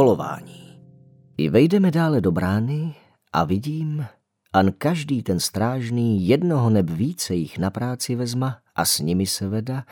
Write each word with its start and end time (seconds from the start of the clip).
školování. 0.00 0.80
I 1.36 1.48
vejdeme 1.48 1.90
dále 1.90 2.20
do 2.20 2.32
brány 2.32 2.94
a 3.32 3.44
vidím, 3.44 4.06
an 4.52 4.72
každý 4.78 5.22
ten 5.22 5.40
strážný 5.40 6.28
jednoho 6.28 6.70
neb 6.70 6.90
více 6.90 7.34
jich 7.34 7.58
na 7.58 7.70
práci 7.70 8.14
vezma 8.14 8.58
a 8.74 8.84
s 8.84 8.98
nimi 8.98 9.26
se 9.26 9.48
veda, 9.48 9.84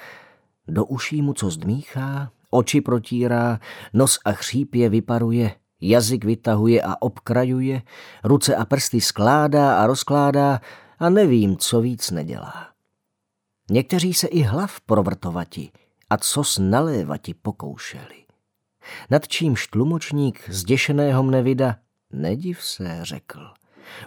do 0.69 0.85
uší 0.85 1.23
mu 1.23 1.33
co 1.33 1.51
zdmíchá, 1.51 2.31
oči 2.51 2.81
protírá, 2.81 3.61
nos 3.93 4.19
a 4.25 4.33
chřípě 4.33 4.89
vyparuje, 4.89 5.55
jazyk 5.81 6.25
vytahuje 6.25 6.83
a 6.83 7.03
obkrajuje, 7.03 7.83
ruce 8.25 8.57
a 8.57 8.65
prsty 8.65 9.01
skládá 9.01 9.79
a 9.83 9.87
rozkládá 9.87 10.61
a 10.99 11.11
nevím, 11.11 11.57
co 11.57 11.81
víc 11.81 12.11
nedělá. 12.11 12.69
Někteří 13.71 14.15
se 14.15 14.27
i 14.27 14.43
hlav 14.43 14.81
provrtovati 14.81 15.71
a 16.11 16.17
co 16.17 16.43
nalévati 16.61 17.35
pokoušeli. 17.35 18.28
Nad 19.11 19.29
čímž 19.29 19.67
tlumočník 19.67 20.51
zděšeného 20.51 21.23
mne 21.23 21.43
vida, 21.43 21.77
nediv 22.13 22.63
se, 22.63 22.99
řekl. 23.03 23.41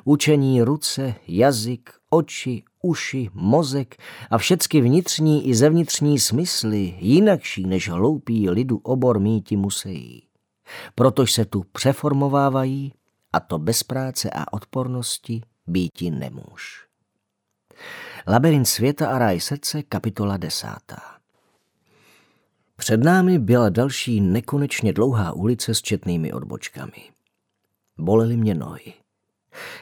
Učení 0.03 0.61
ruce, 0.61 1.15
jazyk, 1.27 1.89
oči, 2.09 2.63
uši, 2.81 3.29
mozek 3.33 3.95
a 4.29 4.37
všecky 4.37 4.81
vnitřní 4.81 5.47
i 5.47 5.55
zevnitřní 5.55 6.19
smysly, 6.19 6.95
jinakší 6.99 7.67
než 7.67 7.89
hloupí 7.89 8.49
lidu 8.49 8.77
obor 8.77 9.19
míti 9.19 9.57
musí. 9.57 10.27
Protož 10.95 11.31
se 11.31 11.45
tu 11.45 11.63
přeformovávají 11.71 12.93
a 13.33 13.39
to 13.39 13.59
bez 13.59 13.83
práce 13.83 14.29
a 14.29 14.53
odpornosti 14.53 15.41
býti 15.67 16.11
nemůž. 16.11 16.85
Labirint 18.27 18.67
světa 18.67 19.09
a 19.09 19.17
ráj 19.17 19.39
srdce, 19.39 19.83
kapitola 19.83 20.37
desátá. 20.37 21.20
Před 22.81 23.03
námi 23.03 23.39
byla 23.39 23.69
další 23.69 24.21
nekonečně 24.21 24.93
dlouhá 24.93 25.31
ulice 25.31 25.75
s 25.75 25.81
četnými 25.81 26.33
odbočkami. 26.33 27.11
Bolely 27.97 28.37
mě 28.37 28.55
nohy. 28.55 28.93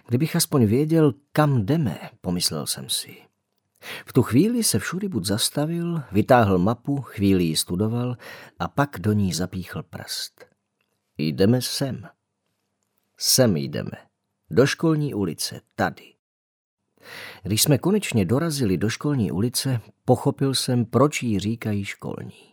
Kdybych 0.07 0.35
aspoň 0.35 0.65
věděl, 0.65 1.13
kam 1.31 1.65
jdeme, 1.65 1.99
pomyslel 2.21 2.67
jsem 2.67 2.89
si. 2.89 3.17
V 4.05 4.13
tu 4.13 4.23
chvíli 4.23 4.63
se 4.63 4.79
všudy 4.79 5.09
zastavil, 5.21 6.01
vytáhl 6.11 6.57
mapu, 6.57 7.01
chvíli 7.01 7.43
ji 7.43 7.55
studoval 7.55 8.17
a 8.59 8.67
pak 8.67 8.99
do 8.99 9.13
ní 9.13 9.33
zapíchl 9.33 9.83
prst. 9.83 10.45
Jdeme 11.17 11.61
sem. 11.61 12.07
Sem 13.17 13.57
jdeme. 13.57 13.97
Do 14.49 14.65
školní 14.65 15.13
ulice, 15.13 15.61
tady. 15.75 16.13
Když 17.43 17.61
jsme 17.61 17.77
konečně 17.77 18.25
dorazili 18.25 18.77
do 18.77 18.89
školní 18.89 19.31
ulice, 19.31 19.81
pochopil 20.05 20.53
jsem, 20.55 20.85
proč 20.85 21.23
jí 21.23 21.39
říkají 21.39 21.85
školní. 21.85 22.49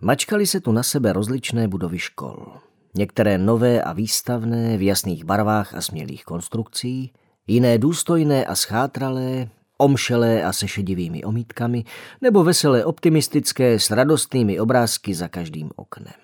Mačkali 0.00 0.46
se 0.46 0.60
tu 0.60 0.72
na 0.72 0.82
sebe 0.82 1.12
rozličné 1.12 1.68
budovy 1.68 1.98
škol. 1.98 2.46
Některé 2.94 3.38
nové 3.38 3.82
a 3.82 3.92
výstavné 3.92 4.76
v 4.76 4.82
jasných 4.82 5.24
barvách 5.24 5.74
a 5.74 5.80
smělých 5.80 6.24
konstrukcí, 6.24 7.12
jiné 7.46 7.78
důstojné 7.78 8.44
a 8.44 8.54
schátralé, 8.54 9.48
omšelé 9.78 10.44
a 10.44 10.52
se 10.52 10.68
šedivými 10.68 11.24
omítkami, 11.24 11.84
nebo 12.20 12.44
veselé 12.44 12.84
optimistické 12.84 13.78
s 13.78 13.90
radostnými 13.90 14.60
obrázky 14.60 15.14
za 15.14 15.28
každým 15.28 15.70
oknem. 15.76 16.22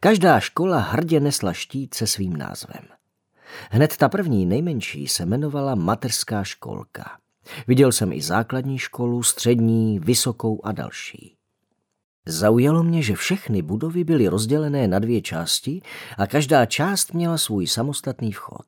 Každá 0.00 0.40
škola 0.40 0.78
hrdě 0.78 1.20
nesla 1.20 1.52
štít 1.52 1.94
se 1.94 2.06
svým 2.06 2.36
názvem. 2.36 2.82
Hned 3.70 3.96
ta 3.96 4.08
první 4.08 4.46
nejmenší 4.46 5.08
se 5.08 5.22
jmenovala 5.22 5.74
mateřská 5.74 6.44
školka. 6.44 7.18
Viděl 7.66 7.92
jsem 7.92 8.12
i 8.12 8.22
základní 8.22 8.78
školu, 8.78 9.22
střední, 9.22 9.98
vysokou 9.98 10.60
a 10.64 10.72
další. 10.72 11.35
Zaujalo 12.26 12.82
mě, 12.82 13.02
že 13.02 13.14
všechny 13.14 13.62
budovy 13.62 14.04
byly 14.04 14.28
rozdělené 14.28 14.88
na 14.88 14.98
dvě 14.98 15.22
části 15.22 15.82
a 16.18 16.26
každá 16.26 16.66
část 16.66 17.14
měla 17.14 17.38
svůj 17.38 17.66
samostatný 17.66 18.32
vchod. 18.32 18.66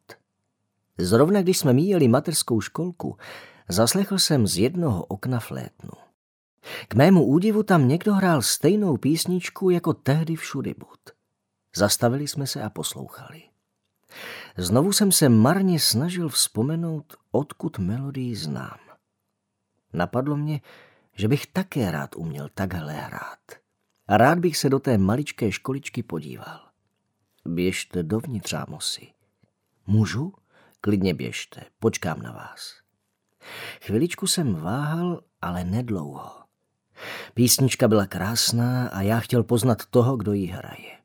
Zrovna 0.99 1.43
když 1.43 1.59
jsme 1.59 1.73
míjeli 1.73 2.09
mateřskou 2.09 2.61
školku, 2.61 3.17
zaslechl 3.69 4.19
jsem 4.19 4.47
z 4.47 4.59
jednoho 4.59 5.05
okna 5.05 5.41
flétnu. 5.41 5.91
K 6.89 6.95
mému 6.95 7.25
údivu 7.25 7.63
tam 7.63 7.89
někdo 7.89 8.15
hrál 8.15 8.43
stejnou 8.43 8.97
písničku 8.97 9.71
jako 9.71 9.95
tehdy 9.95 10.37
v 10.37 10.45
Šudibut. 10.45 11.01
Zastavili 11.77 12.29
jsme 12.29 12.47
se 12.47 12.63
a 12.63 12.71
poslouchali. 12.71 13.43
Znovu 14.57 14.93
jsem 14.93 15.13
se 15.13 15.29
marně 15.29 15.81
snažil 15.81 16.29
vzpomenout, 16.29 17.17
odkud 17.31 17.79
melodii 17.79 18.37
znám. 18.37 18.79
Napadlo 19.93 20.37
mě, 20.37 20.61
že 21.19 21.29
bych 21.29 21.47
také 21.47 21.91
rád 21.91 22.17
uměl 22.17 22.49
takhle 22.55 22.93
hrát. 22.93 23.39
Rád 24.09 24.39
bych 24.39 24.57
se 24.57 24.69
do 24.69 24.79
té 24.79 24.99
maličké 24.99 25.53
školičky 25.53 26.03
podíval. 26.03 26.61
Běžte 27.45 28.03
dovnitř, 28.03 28.53
Ámosi. 28.53 29.07
Můžu? 29.87 30.33
Klidně 30.81 31.15
běžte, 31.15 31.65
počkám 31.79 32.23
na 32.23 32.33
vás. 32.33 32.75
Chviličku 33.83 34.27
jsem 34.27 34.55
váhal, 34.55 35.23
ale 35.43 35.65
nedlouho. 35.65 36.31
Písnička 37.35 37.89
byla 37.89 38.07
krásná 38.07 38.89
a 38.89 39.03
já 39.03 39.21
chtěl 39.21 39.45
poznat 39.45 39.87
toho, 39.87 40.17
kdo 40.17 40.33
ji 40.33 40.47
hraje. 40.47 40.99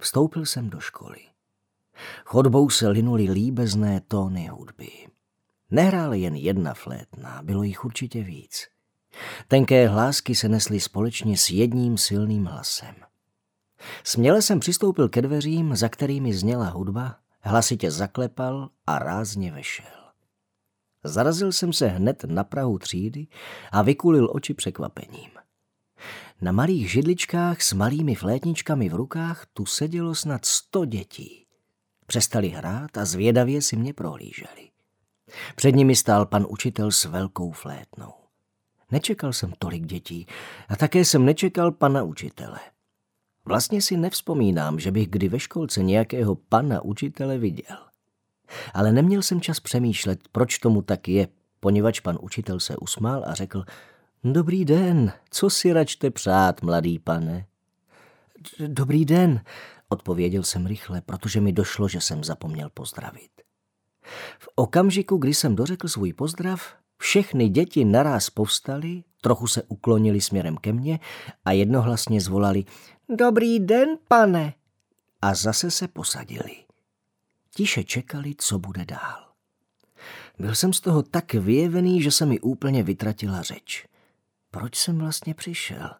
Vstoupil 0.00 0.46
jsem 0.46 0.70
do 0.70 0.80
školy. 0.80 1.18
Chodbou 2.24 2.70
se 2.70 2.88
linuly 2.88 3.22
líbezné 3.30 4.00
tóny 4.08 4.46
hudby. 4.46 4.90
Nehrála 5.70 6.14
jen 6.14 6.34
jedna 6.34 6.74
flétna, 6.74 7.42
bylo 7.42 7.62
jich 7.62 7.84
určitě 7.84 8.22
víc. 8.22 8.68
Tenké 9.48 9.88
hlásky 9.88 10.34
se 10.34 10.48
nesly 10.48 10.80
společně 10.80 11.36
s 11.36 11.50
jedním 11.50 11.98
silným 11.98 12.44
hlasem. 12.44 12.94
Směle 14.04 14.42
jsem 14.42 14.60
přistoupil 14.60 15.08
ke 15.08 15.22
dveřím, 15.22 15.76
za 15.76 15.88
kterými 15.88 16.34
zněla 16.34 16.64
hudba, 16.68 17.16
hlasitě 17.40 17.90
zaklepal 17.90 18.70
a 18.86 18.98
rázně 18.98 19.52
vešel. 19.52 19.86
Zarazil 21.04 21.52
jsem 21.52 21.72
se 21.72 21.88
hned 21.88 22.24
na 22.24 22.44
prahu 22.44 22.78
třídy 22.78 23.26
a 23.72 23.82
vykulil 23.82 24.30
oči 24.32 24.54
překvapením. 24.54 25.30
Na 26.40 26.52
malých 26.52 26.90
židličkách 26.90 27.62
s 27.62 27.72
malými 27.72 28.14
flétničkami 28.14 28.88
v 28.88 28.94
rukách 28.94 29.46
tu 29.52 29.66
sedělo 29.66 30.14
snad 30.14 30.44
sto 30.44 30.84
dětí. 30.84 31.46
Přestali 32.06 32.48
hrát 32.48 32.98
a 32.98 33.04
zvědavě 33.04 33.62
si 33.62 33.76
mě 33.76 33.94
prohlíželi. 33.94 34.70
Před 35.56 35.74
nimi 35.74 35.96
stál 35.96 36.26
pan 36.26 36.46
učitel 36.48 36.90
s 36.90 37.04
velkou 37.04 37.50
flétnou. 37.50 38.19
Nečekal 38.90 39.32
jsem 39.32 39.52
tolik 39.58 39.86
dětí 39.86 40.26
a 40.68 40.76
také 40.76 41.04
jsem 41.04 41.24
nečekal 41.24 41.72
pana 41.72 42.02
učitele. 42.02 42.60
Vlastně 43.44 43.82
si 43.82 43.96
nevzpomínám, 43.96 44.80
že 44.80 44.90
bych 44.90 45.08
kdy 45.08 45.28
ve 45.28 45.40
školce 45.40 45.82
nějakého 45.82 46.34
pana 46.34 46.84
učitele 46.84 47.38
viděl. 47.38 47.76
Ale 48.74 48.92
neměl 48.92 49.22
jsem 49.22 49.40
čas 49.40 49.60
přemýšlet, 49.60 50.20
proč 50.32 50.58
tomu 50.58 50.82
tak 50.82 51.08
je, 51.08 51.28
poněvadž 51.60 52.00
pan 52.00 52.18
učitel 52.20 52.60
se 52.60 52.76
usmál 52.76 53.24
a 53.26 53.34
řekl, 53.34 53.64
Dobrý 54.24 54.64
den, 54.64 55.12
co 55.30 55.50
si 55.50 55.72
račte 55.72 56.10
přát, 56.10 56.62
mladý 56.62 56.98
pane? 56.98 57.46
Dobrý 58.66 59.04
den, 59.04 59.40
odpověděl 59.88 60.42
jsem 60.42 60.66
rychle, 60.66 61.00
protože 61.00 61.40
mi 61.40 61.52
došlo, 61.52 61.88
že 61.88 62.00
jsem 62.00 62.24
zapomněl 62.24 62.70
pozdravit. 62.74 63.30
V 64.38 64.48
okamžiku, 64.54 65.16
kdy 65.16 65.34
jsem 65.34 65.56
dořekl 65.56 65.88
svůj 65.88 66.12
pozdrav, 66.12 66.74
všechny 67.00 67.48
děti 67.48 67.84
naraz 67.84 68.30
povstaly, 68.30 69.02
trochu 69.20 69.46
se 69.46 69.62
uklonili 69.62 70.20
směrem 70.20 70.56
ke 70.56 70.72
mně 70.72 71.00
a 71.44 71.52
jednohlasně 71.52 72.20
zvolali 72.20 72.64
Dobrý 73.08 73.60
den, 73.60 73.88
pane! 74.08 74.54
A 75.22 75.34
zase 75.34 75.70
se 75.70 75.88
posadili. 75.88 76.56
Tiše 77.54 77.84
čekali, 77.84 78.34
co 78.38 78.58
bude 78.58 78.84
dál. 78.84 79.26
Byl 80.38 80.54
jsem 80.54 80.72
z 80.72 80.80
toho 80.80 81.02
tak 81.02 81.34
vyjevený, 81.34 82.02
že 82.02 82.10
se 82.10 82.26
mi 82.26 82.40
úplně 82.40 82.82
vytratila 82.82 83.42
řeč. 83.42 83.86
Proč 84.50 84.76
jsem 84.76 84.98
vlastně 84.98 85.34
přišel? 85.34 85.90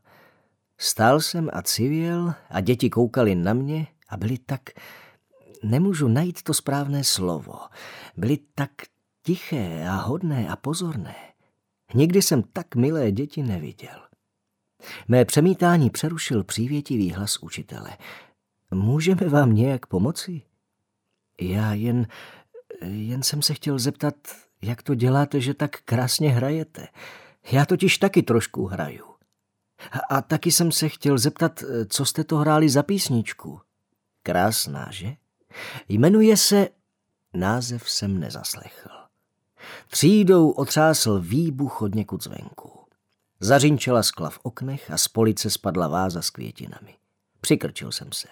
Stál 0.78 1.20
jsem 1.20 1.50
a 1.52 1.62
civěl 1.62 2.34
a 2.50 2.60
děti 2.60 2.90
koukali 2.90 3.34
na 3.34 3.52
mě 3.52 3.86
a 4.08 4.16
byli 4.16 4.38
tak... 4.38 4.60
Nemůžu 5.62 6.08
najít 6.08 6.42
to 6.42 6.54
správné 6.54 7.04
slovo. 7.04 7.54
Byli 8.16 8.38
tak 8.54 8.70
tiché 9.22 9.84
a 9.88 9.94
hodné 9.94 10.48
a 10.48 10.56
pozorné. 10.56 11.14
Nikdy 11.94 12.22
jsem 12.22 12.42
tak 12.42 12.74
milé 12.74 13.12
děti 13.12 13.42
neviděl. 13.42 14.00
Mé 15.08 15.24
přemítání 15.24 15.90
přerušil 15.90 16.44
přívětivý 16.44 17.12
hlas 17.12 17.38
učitele. 17.38 17.96
Můžeme 18.70 19.28
vám 19.28 19.54
nějak 19.54 19.86
pomoci? 19.86 20.42
Já 21.40 21.74
jen, 21.74 22.06
jen 22.82 23.22
jsem 23.22 23.42
se 23.42 23.54
chtěl 23.54 23.78
zeptat, 23.78 24.14
jak 24.62 24.82
to 24.82 24.94
děláte, 24.94 25.40
že 25.40 25.54
tak 25.54 25.80
krásně 25.84 26.30
hrajete. 26.30 26.88
Já 27.52 27.66
totiž 27.66 27.98
taky 27.98 28.22
trošku 28.22 28.66
hraju. 28.66 29.04
A, 29.92 30.16
a 30.16 30.20
taky 30.22 30.52
jsem 30.52 30.72
se 30.72 30.88
chtěl 30.88 31.18
zeptat, 31.18 31.64
co 31.88 32.04
jste 32.04 32.24
to 32.24 32.36
hráli 32.36 32.68
za 32.68 32.82
písničku. 32.82 33.60
Krásná, 34.22 34.88
že? 34.90 35.16
Jmenuje 35.88 36.36
se... 36.36 36.68
Název 37.34 37.90
jsem 37.90 38.20
nezaslechl. 38.20 38.99
Třídou 39.88 40.50
otřásl 40.50 41.20
výbuch 41.20 41.82
od 41.82 41.94
někud 41.94 42.22
zvenku. 42.22 42.70
Zařinčela 43.40 44.02
skla 44.02 44.30
v 44.30 44.38
oknech 44.42 44.90
a 44.90 44.96
z 44.96 45.08
police 45.08 45.50
spadla 45.50 45.88
váza 45.88 46.22
s 46.22 46.30
květinami. 46.30 46.94
Přikrčil 47.40 47.92
jsem 47.92 48.08
se. 48.12 48.28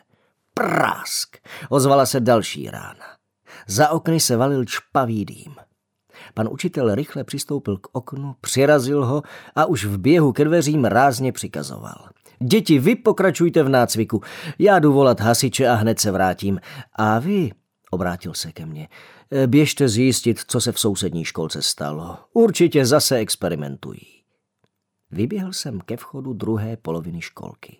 Prásk! 0.55 1.37
Ozvala 1.69 2.07
se 2.07 2.21
další 2.21 2.71
rána. 2.71 3.05
Za 3.67 3.89
okny 3.91 4.21
se 4.21 4.37
valil 4.37 4.65
čpavý 4.65 5.25
dým. 5.25 5.55
Pan 6.35 6.49
učitel 6.51 6.95
rychle 6.95 7.25
přistoupil 7.25 7.79
k 7.79 7.89
oknu, 7.93 8.35
přirazil 8.41 9.07
ho 9.07 9.23
a 9.57 9.67
už 9.67 9.85
v 9.85 9.99
běhu 9.99 10.33
ke 10.33 10.45
dveřím 10.45 10.85
rázně 10.85 11.33
přikazoval. 11.33 12.09
Děti, 12.43 12.79
vy 12.79 12.97
pokračujte 12.97 13.63
v 13.63 13.69
nácviku. 13.69 14.23
Já 14.59 14.79
jdu 14.79 14.93
volat 14.93 15.21
hasiče 15.21 15.69
a 15.69 15.75
hned 15.75 16.01
se 16.01 16.11
vrátím. 16.11 16.61
A 16.93 17.19
vy, 17.19 17.51
obrátil 17.91 18.35
se 18.35 18.53
ke 18.53 18.67
mně, 18.67 18.89
běžte 19.47 19.89
zjistit, 19.89 20.41
co 20.47 20.61
se 20.61 20.73
v 20.73 20.81
sousední 20.81 21.25
školce 21.25 21.63
stalo. 21.63 22.19
Určitě 22.33 22.87
zase 22.87 23.17
experimentují. 23.17 24.19
Vyběhl 25.11 25.53
jsem 25.53 25.81
ke 25.81 25.97
vchodu 25.97 26.33
druhé 26.33 26.77
poloviny 26.77 27.21
školky. 27.21 27.77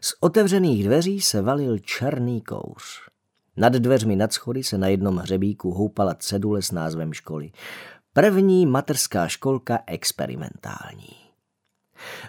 Z 0.00 0.14
otevřených 0.20 0.84
dveří 0.84 1.20
se 1.20 1.42
valil 1.42 1.78
černý 1.78 2.40
kouř. 2.40 3.08
Nad 3.56 3.72
dveřmi 3.72 4.16
nad 4.16 4.32
schody 4.32 4.64
se 4.64 4.78
na 4.78 4.88
jednom 4.88 5.16
hřebíku 5.16 5.70
houpala 5.70 6.14
cedule 6.14 6.62
s 6.62 6.72
názvem 6.72 7.12
školy. 7.12 7.50
První 8.12 8.66
materská 8.66 9.28
školka 9.28 9.78
experimentální. 9.86 11.16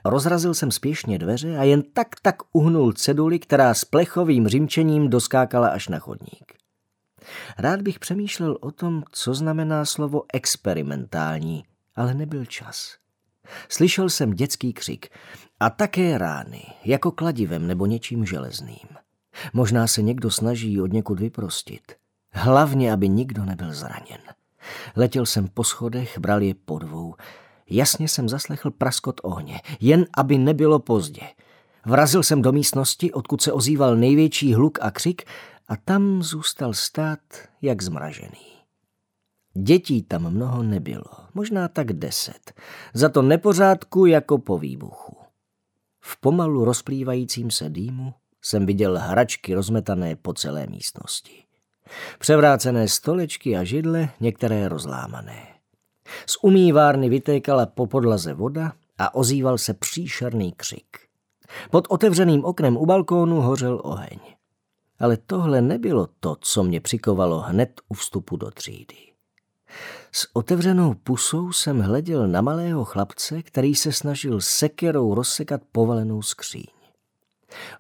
Rozrazil 0.06 0.54
jsem 0.54 0.72
spěšně 0.72 1.20
dveře 1.20 1.58
a 1.58 1.64
jen 1.64 1.84
tak 1.94 2.08
tak 2.22 2.36
uhnul 2.52 2.94
ceduli, 2.94 3.40
která 3.40 3.74
s 3.74 3.86
plechovým 3.86 4.48
řimčením 4.48 5.10
doskákala 5.10 5.68
až 5.68 5.88
na 5.88 6.00
chodník. 6.00 6.59
Rád 7.58 7.82
bych 7.82 8.00
přemýšlel 8.00 8.58
o 8.62 8.72
tom, 8.72 9.04
co 9.12 9.34
znamená 9.34 9.86
slovo 9.86 10.24
experimentální, 10.34 11.64
ale 11.96 12.14
nebyl 12.14 12.46
čas. 12.46 12.98
Slyšel 13.70 14.10
jsem 14.10 14.32
dětský 14.32 14.74
křik 14.74 15.10
a 15.60 15.70
také 15.70 16.18
rány, 16.18 16.64
jako 16.86 17.12
kladivem 17.12 17.68
nebo 17.68 17.86
něčím 17.86 18.26
železným. 18.26 18.88
Možná 19.54 19.88
se 19.88 20.02
někdo 20.02 20.32
snaží 20.32 20.82
od 20.82 20.94
někud 20.94 21.20
vyprostit. 21.20 21.82
Hlavně, 22.32 22.94
aby 22.94 23.10
nikdo 23.10 23.46
nebyl 23.46 23.74
zraněn. 23.74 24.22
Letěl 24.96 25.26
jsem 25.26 25.48
po 25.48 25.64
schodech, 25.64 26.20
bral 26.20 26.42
je 26.42 26.54
po 26.66 26.80
dvou. 26.80 27.16
Jasně 27.70 28.08
jsem 28.08 28.30
zaslechl 28.30 28.72
praskot 28.72 29.22
ohně, 29.24 29.62
jen 29.80 30.06
aby 30.18 30.38
nebylo 30.38 30.80
pozdě. 30.80 31.22
Vrazil 31.86 32.24
jsem 32.24 32.42
do 32.42 32.52
místnosti, 32.52 33.12
odkud 33.12 33.42
se 33.42 33.52
ozýval 33.52 33.96
největší 33.96 34.54
hluk 34.54 34.78
a 34.82 34.92
křik 34.92 35.24
a 35.70 35.76
tam 35.76 36.24
zůstal 36.24 36.74
stát 36.74 37.20
jak 37.62 37.82
zmražený. 37.82 38.50
Dětí 39.54 40.04
tam 40.04 40.30
mnoho 40.30 40.64
nebylo, 40.64 41.12
možná 41.34 41.68
tak 41.68 41.94
deset. 41.94 42.54
Za 42.94 43.10
to 43.10 43.22
nepořádku 43.22 44.06
jako 44.06 44.38
po 44.38 44.58
výbuchu. 44.58 45.18
V 46.02 46.20
pomalu 46.20 46.66
rozplývajícím 46.66 47.52
se 47.52 47.70
dýmu 47.70 48.14
jsem 48.42 48.66
viděl 48.66 49.00
hračky 49.00 49.54
rozmetané 49.54 50.16
po 50.16 50.34
celé 50.34 50.68
místnosti. 50.68 51.44
Převrácené 52.20 52.88
stolečky 52.88 53.58
a 53.58 53.64
židle, 53.64 54.10
některé 54.20 54.70
rozlámané. 54.70 55.48
Z 56.26 56.38
umývárny 56.42 57.10
vytékala 57.10 57.66
po 57.66 57.88
podlaze 57.88 58.34
voda 58.34 58.74
a 58.98 59.16
ozýval 59.16 59.58
se 59.58 59.74
příšerný 59.74 60.52
křik. 60.52 60.98
Pod 61.72 61.88
otevřeným 61.90 62.46
oknem 62.46 62.78
u 62.78 62.86
balkónu 62.86 63.42
hořel 63.42 63.82
oheň. 63.84 64.20
Ale 65.00 65.18
tohle 65.18 65.62
nebylo 65.62 66.08
to, 66.20 66.36
co 66.42 66.64
mě 66.64 66.82
přikovalo 66.82 67.40
hned 67.40 67.82
u 67.90 67.94
vstupu 67.94 68.38
do 68.38 68.52
třídy. 68.52 68.96
S 70.12 70.28
otevřenou 70.34 70.94
pusou 70.94 71.52
jsem 71.52 71.80
hleděl 71.80 72.28
na 72.28 72.42
malého 72.42 72.86
chlapce, 72.86 73.44
který 73.44 73.76
se 73.76 73.92
snažil 73.92 74.42
sekerou 74.42 75.16
rozsekat 75.16 75.62
povalenou 75.72 76.22
skříň. 76.22 76.64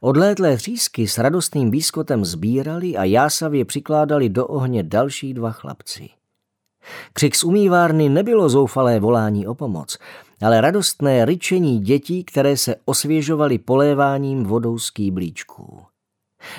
Odlétlé 0.02 0.58
třísky 0.58 1.08
s 1.08 1.18
radostným 1.18 1.72
výskotem 1.72 2.26
sbírali 2.26 2.98
a 2.98 3.04
jásavě 3.04 3.66
přikládali 3.66 4.30
do 4.30 4.48
ohně 4.48 4.84
další 4.84 5.34
dva 5.34 5.52
chlapci. 5.52 6.10
Křik 7.14 7.36
z 7.36 7.44
umývárny 7.44 8.10
nebylo 8.10 8.50
zoufalé 8.50 9.00
volání 9.00 9.48
o 9.48 9.56
pomoc, 9.56 9.98
ale 10.42 10.62
radostné 10.62 11.26
ryčení 11.26 11.80
dětí, 11.80 12.24
které 12.24 12.58
se 12.58 12.76
osvěžovaly 12.86 13.58
poléváním 13.58 14.44
vodou 14.44 14.80
z 14.80 14.90
kýblíčků. 14.90 15.82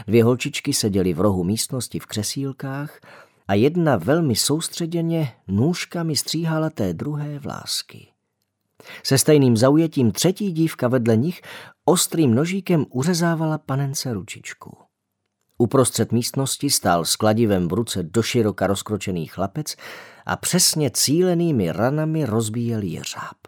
Dvě 0.06 0.24
holčičky 0.24 0.72
seděly 0.72 1.14
v 1.14 1.20
rohu 1.20 1.44
místnosti 1.44 1.98
v 1.98 2.06
křesílkách 2.06 3.00
a 3.48 3.54
jedna 3.54 3.96
velmi 3.96 4.36
soustředěně 4.36 5.32
nůžkami 5.48 6.16
stříhala 6.16 6.70
té 6.70 6.94
druhé 6.94 7.38
vlásky. 7.38 8.06
Se 9.02 9.18
stejným 9.18 9.56
zaujetím 9.56 10.12
třetí 10.12 10.52
dívka 10.52 10.88
vedle 10.88 11.16
nich 11.16 11.42
ostrým 11.84 12.34
nožíkem 12.34 12.86
uřezávala 12.90 13.58
panence 13.58 14.14
ručičku. 14.14 14.76
Uprostřed 15.58 16.12
místnosti 16.12 16.70
stál 16.70 17.04
s 17.04 17.16
kladivem 17.16 17.68
v 17.68 17.72
ruce 17.72 18.02
doširoka 18.02 18.66
rozkročený 18.66 19.26
chlapec 19.26 19.76
a 20.26 20.36
přesně 20.36 20.90
cílenými 20.90 21.72
ranami 21.72 22.24
rozbíjel 22.24 22.82
jeřáb. 22.82 23.39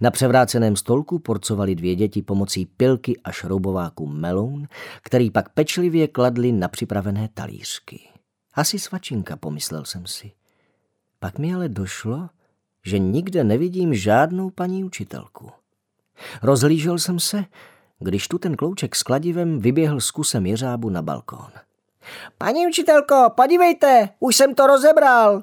Na 0.00 0.10
převráceném 0.10 0.76
stolku 0.76 1.18
porcovali 1.18 1.74
dvě 1.74 1.94
děti 1.94 2.22
pomocí 2.22 2.66
pilky 2.66 3.20
a 3.24 3.32
šroubováku 3.32 4.06
meloun, 4.06 4.66
který 5.02 5.30
pak 5.30 5.48
pečlivě 5.48 6.08
kladli 6.08 6.52
na 6.52 6.68
připravené 6.68 7.28
talířky. 7.34 8.00
Asi 8.54 8.78
svačinka, 8.78 9.36
pomyslel 9.36 9.84
jsem 9.84 10.06
si. 10.06 10.32
Pak 11.18 11.38
mi 11.38 11.54
ale 11.54 11.68
došlo, 11.68 12.28
že 12.84 12.98
nikde 12.98 13.44
nevidím 13.44 13.94
žádnou 13.94 14.50
paní 14.50 14.84
učitelku. 14.84 15.50
Rozhlížel 16.42 16.98
jsem 16.98 17.20
se, 17.20 17.44
když 17.98 18.28
tu 18.28 18.38
ten 18.38 18.56
klouček 18.56 18.96
s 18.96 19.02
kladivem 19.02 19.58
vyběhl 19.58 20.00
s 20.00 20.10
kusem 20.10 20.46
jeřábu 20.46 20.90
na 20.90 21.02
balkón. 21.02 21.50
Paní 22.38 22.66
učitelko, 22.66 23.32
podívejte, 23.36 24.08
už 24.20 24.36
jsem 24.36 24.54
to 24.54 24.66
rozebral. 24.66 25.42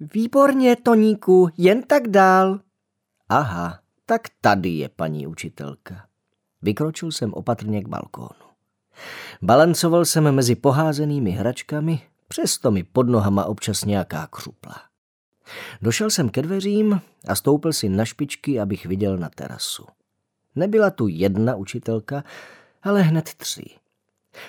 Výborně, 0.00 0.76
Toníku, 0.76 1.48
jen 1.56 1.82
tak 1.82 2.08
dál. 2.08 2.60
Aha, 3.36 3.78
tak 4.06 4.22
tady 4.40 4.68
je 4.68 4.88
paní 4.88 5.26
učitelka. 5.26 6.06
Vykročil 6.62 7.12
jsem 7.12 7.32
opatrně 7.32 7.82
k 7.82 7.88
balkónu. 7.88 8.50
Balancoval 9.42 10.04
jsem 10.04 10.32
mezi 10.32 10.54
poházenými 10.54 11.30
hračkami, 11.30 12.02
přesto 12.28 12.70
mi 12.70 12.84
pod 12.84 13.08
nohama 13.08 13.44
občas 13.44 13.84
nějaká 13.84 14.26
křupla. 14.26 14.74
Došel 15.82 16.10
jsem 16.10 16.28
ke 16.28 16.42
dveřím 16.42 17.00
a 17.28 17.34
stoupil 17.34 17.72
si 17.72 17.88
na 17.88 18.04
špičky, 18.04 18.60
abych 18.60 18.86
viděl 18.86 19.16
na 19.16 19.28
terasu. 19.28 19.86
Nebyla 20.54 20.90
tu 20.90 21.08
jedna 21.08 21.56
učitelka, 21.56 22.24
ale 22.82 23.02
hned 23.02 23.34
tři. 23.34 23.64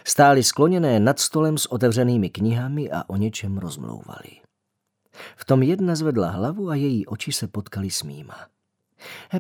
Stáli 0.03 0.43
skloněné 0.43 0.99
nad 0.99 1.19
stolem 1.19 1.57
s 1.57 1.65
otevřenými 1.65 2.29
knihami 2.29 2.91
a 2.91 3.09
o 3.09 3.15
něčem 3.15 3.57
rozmlouvali. 3.57 4.29
V 5.35 5.45
tom 5.45 5.63
jedna 5.63 5.95
zvedla 5.95 6.29
hlavu 6.29 6.69
a 6.69 6.75
její 6.75 7.05
oči 7.05 7.31
se 7.31 7.47
potkali 7.47 7.91
s 7.91 8.03
mýma. 8.03 8.54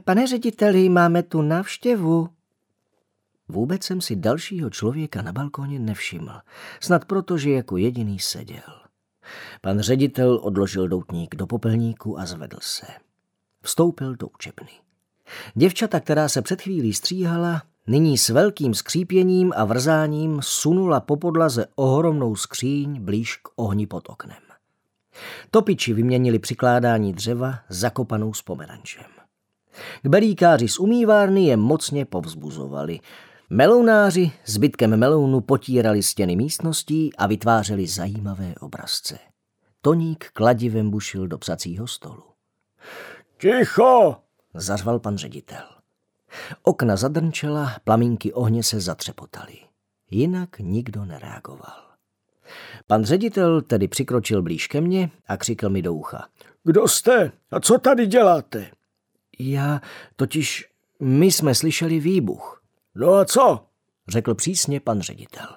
Pane 0.03 0.27
řediteli, 0.27 0.89
máme 0.89 1.23
tu 1.23 1.41
návštěvu. 1.41 2.29
Vůbec 3.47 3.83
jsem 3.83 4.01
si 4.01 4.15
dalšího 4.15 4.69
člověka 4.69 5.21
na 5.21 5.31
balkóně 5.31 5.79
nevšiml, 5.79 6.33
snad 6.79 7.05
proto, 7.05 7.37
že 7.37 7.51
jako 7.51 7.77
jediný 7.77 8.19
seděl. 8.19 8.85
Pan 9.61 9.79
ředitel 9.79 10.39
odložil 10.43 10.87
doutník 10.87 11.35
do 11.35 11.47
popelníku 11.47 12.19
a 12.19 12.25
zvedl 12.25 12.57
se. 12.61 12.85
Vstoupil 13.61 14.15
do 14.15 14.27
učebny. 14.27 14.69
Děvčata, 15.55 15.99
která 15.99 16.29
se 16.29 16.41
před 16.41 16.61
chvílí 16.61 16.93
stříhala, 16.93 17.61
nyní 17.87 18.17
s 18.17 18.29
velkým 18.29 18.73
skřípěním 18.73 19.53
a 19.55 19.65
vrzáním 19.65 20.39
sunula 20.43 20.99
po 20.99 21.17
podlaze 21.17 21.65
ohromnou 21.75 22.35
skříň 22.35 23.01
blíž 23.01 23.35
k 23.35 23.49
ohni 23.55 23.87
pod 23.87 24.09
oknem. 24.09 24.37
Topiči 25.51 25.93
vyměnili 25.93 26.39
přikládání 26.39 27.13
dřeva 27.13 27.59
zakopanou 27.69 28.33
s 28.33 28.41
pomerančem. 28.41 29.14
Kbelíkáři 30.01 30.67
z 30.67 30.79
umývárny 30.79 31.45
je 31.45 31.57
mocně 31.57 32.05
povzbuzovali. 32.05 32.99
Melounáři 33.49 34.31
zbytkem 34.45 34.97
melounu 34.97 35.41
potírali 35.41 36.03
stěny 36.03 36.35
místností 36.35 37.15
a 37.17 37.27
vytvářeli 37.27 37.87
zajímavé 37.87 38.55
obrazce. 38.59 39.17
Toník 39.81 40.29
kladivem 40.33 40.89
bušil 40.89 41.27
do 41.27 41.37
psacího 41.37 41.87
stolu. 41.87 42.23
Ticho! 43.37 44.15
zařval 44.53 44.99
pan 44.99 45.17
ředitel. 45.17 45.63
Okna 46.63 46.95
zadrnčela, 46.95 47.75
plamínky 47.83 48.33
ohně 48.33 48.63
se 48.63 48.79
zatřepotaly. 48.79 49.57
Jinak 50.11 50.59
nikdo 50.59 51.05
nereagoval. 51.05 51.85
Pan 52.87 53.05
ředitel 53.05 53.61
tedy 53.61 53.87
přikročil 53.87 54.41
blíž 54.41 54.67
ke 54.67 54.81
mně 54.81 55.09
a 55.27 55.37
křikl 55.37 55.69
mi 55.69 55.81
do 55.81 55.93
ucha. 55.93 56.27
Kdo 56.63 56.87
jste 56.87 57.31
a 57.51 57.59
co 57.59 57.77
tady 57.77 58.07
děláte? 58.07 58.71
Já 59.39 59.81
totiž, 60.15 60.65
my 60.99 61.31
jsme 61.31 61.55
slyšeli 61.55 61.99
výbuch. 61.99 62.61
No 62.95 63.13
a 63.13 63.25
co? 63.25 63.65
Řekl 64.07 64.35
přísně 64.35 64.79
pan 64.79 65.01
ředitel. 65.01 65.47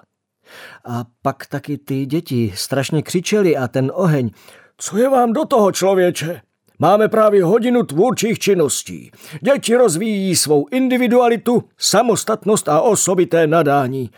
A 0.85 1.05
pak 1.21 1.45
taky 1.45 1.77
ty 1.77 2.05
děti 2.05 2.53
strašně 2.55 3.03
křičeli 3.03 3.57
a 3.57 3.67
ten 3.67 3.91
oheň. 3.95 4.31
Co 4.77 4.97
je 4.97 5.09
vám 5.09 5.33
do 5.33 5.45
toho, 5.45 5.71
člověče? 5.71 6.41
Máme 6.79 7.07
právě 7.07 7.43
hodinu 7.43 7.83
tvůrčích 7.83 8.39
činností. 8.39 9.11
Děti 9.41 9.75
rozvíjí 9.75 10.35
svou 10.35 10.67
individualitu, 10.67 11.63
samostatnost 11.77 12.69
a 12.69 12.81
osobité 12.81 13.47
nadání. 13.47 14.09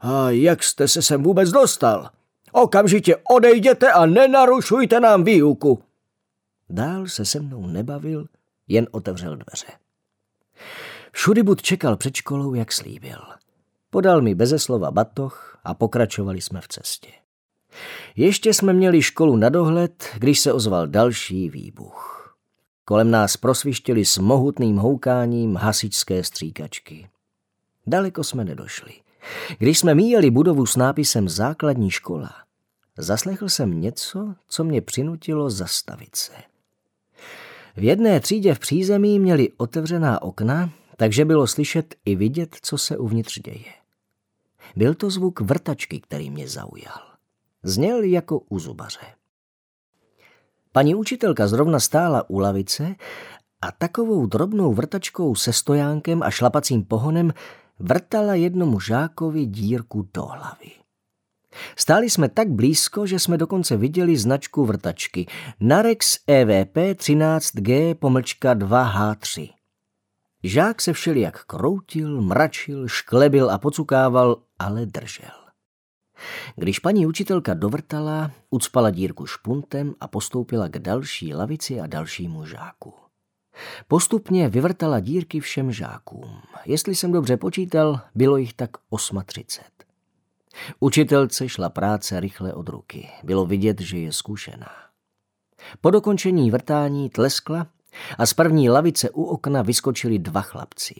A 0.00 0.30
jak 0.30 0.62
jste 0.62 0.88
se 0.88 1.02
sem 1.02 1.22
vůbec 1.22 1.50
dostal? 1.50 2.10
Okamžitě 2.52 3.16
odejděte 3.30 3.92
a 3.92 4.06
nenarušujte 4.06 5.00
nám 5.00 5.24
výuku. 5.24 5.82
Dál 6.70 7.06
se 7.06 7.24
se 7.24 7.40
mnou 7.40 7.66
nebavil, 7.66 8.26
jen 8.70 8.86
otevřel 8.90 9.36
dveře. 9.36 9.66
Všudybud 11.12 11.62
čekal 11.62 11.96
před 11.96 12.14
školou, 12.14 12.54
jak 12.54 12.72
slíbil. 12.72 13.18
Podal 13.90 14.22
mi 14.22 14.34
beze 14.34 14.58
slova 14.58 14.90
batoh 14.90 15.58
a 15.64 15.74
pokračovali 15.74 16.40
jsme 16.40 16.60
v 16.60 16.68
cestě. 16.68 17.08
Ještě 18.16 18.54
jsme 18.54 18.72
měli 18.72 19.02
školu 19.02 19.36
na 19.36 19.48
dohled, 19.48 20.04
když 20.18 20.40
se 20.40 20.52
ozval 20.52 20.86
další 20.86 21.50
výbuch. 21.50 22.36
Kolem 22.84 23.10
nás 23.10 23.36
prosvištěli 23.36 24.04
s 24.04 24.18
mohutným 24.18 24.76
houkáním 24.76 25.56
hasičské 25.56 26.24
stříkačky. 26.24 27.08
Daleko 27.86 28.24
jsme 28.24 28.44
nedošli. 28.44 28.92
Když 29.58 29.78
jsme 29.78 29.94
míjeli 29.94 30.30
budovu 30.30 30.66
s 30.66 30.76
nápisem 30.76 31.28
Základní 31.28 31.90
škola, 31.90 32.34
zaslechl 32.98 33.48
jsem 33.48 33.80
něco, 33.80 34.34
co 34.48 34.64
mě 34.64 34.80
přinutilo 34.80 35.50
zastavit 35.50 36.16
se. 36.16 36.32
V 37.76 37.82
jedné 37.82 38.20
třídě 38.20 38.54
v 38.54 38.58
přízemí 38.58 39.18
měli 39.18 39.48
otevřená 39.56 40.22
okna, 40.22 40.70
takže 40.96 41.24
bylo 41.24 41.46
slyšet 41.46 41.94
i 42.04 42.16
vidět, 42.16 42.56
co 42.62 42.78
se 42.78 42.98
uvnitř 42.98 43.38
děje. 43.38 43.72
Byl 44.76 44.94
to 44.94 45.10
zvuk 45.10 45.40
vrtačky, 45.40 46.00
který 46.00 46.30
mě 46.30 46.48
zaujal. 46.48 47.00
Zněl 47.62 48.02
jako 48.02 48.38
u 48.38 48.58
zubaře. 48.58 49.06
Paní 50.72 50.94
učitelka 50.94 51.46
zrovna 51.46 51.80
stála 51.80 52.30
u 52.30 52.38
lavice 52.38 52.94
a 53.60 53.72
takovou 53.72 54.26
drobnou 54.26 54.72
vrtačkou 54.74 55.34
se 55.34 55.52
stojánkem 55.52 56.22
a 56.22 56.30
šlapacím 56.30 56.84
pohonem 56.84 57.32
vrtala 57.78 58.34
jednomu 58.34 58.80
žákovi 58.80 59.46
dírku 59.46 60.08
do 60.14 60.22
hlavy. 60.22 60.79
Stáli 61.76 62.10
jsme 62.10 62.28
tak 62.28 62.48
blízko, 62.48 63.06
že 63.06 63.18
jsme 63.18 63.38
dokonce 63.38 63.76
viděli 63.76 64.16
značku 64.16 64.64
vrtačky 64.64 65.26
Narex 65.60 66.18
EVP 66.26 66.76
13G 66.76 67.94
pomlčka 67.94 68.54
2H3. 68.54 69.50
Žák 70.42 70.80
se 70.80 70.92
všelijak 70.92 71.44
kroutil, 71.44 72.22
mračil, 72.22 72.88
šklebil 72.88 73.50
a 73.50 73.58
pocukával, 73.58 74.42
ale 74.58 74.86
držel. 74.86 75.40
Když 76.56 76.78
paní 76.78 77.06
učitelka 77.06 77.54
dovrtala, 77.54 78.30
ucpala 78.50 78.90
dírku 78.90 79.26
špuntem 79.26 79.94
a 80.00 80.08
postoupila 80.08 80.68
k 80.68 80.78
další 80.78 81.34
lavici 81.34 81.80
a 81.80 81.86
dalšímu 81.86 82.46
žáku. 82.46 82.94
Postupně 83.88 84.48
vyvrtala 84.48 85.00
dírky 85.00 85.40
všem 85.40 85.72
žákům. 85.72 86.42
Jestli 86.64 86.94
jsem 86.94 87.12
dobře 87.12 87.36
počítal, 87.36 88.00
bylo 88.14 88.36
jich 88.36 88.54
tak 88.54 88.70
38. 89.26 89.79
Učitelce 90.80 91.48
šla 91.48 91.68
práce 91.68 92.20
rychle 92.20 92.54
od 92.54 92.68
ruky. 92.68 93.08
Bylo 93.24 93.46
vidět, 93.46 93.80
že 93.80 93.98
je 93.98 94.12
zkušená. 94.12 94.70
Po 95.80 95.90
dokončení 95.90 96.50
vrtání 96.50 97.10
tleskla 97.10 97.66
a 98.18 98.26
z 98.26 98.34
první 98.34 98.70
lavice 98.70 99.10
u 99.10 99.22
okna 99.22 99.62
vyskočili 99.62 100.18
dva 100.18 100.40
chlapci. 100.40 100.94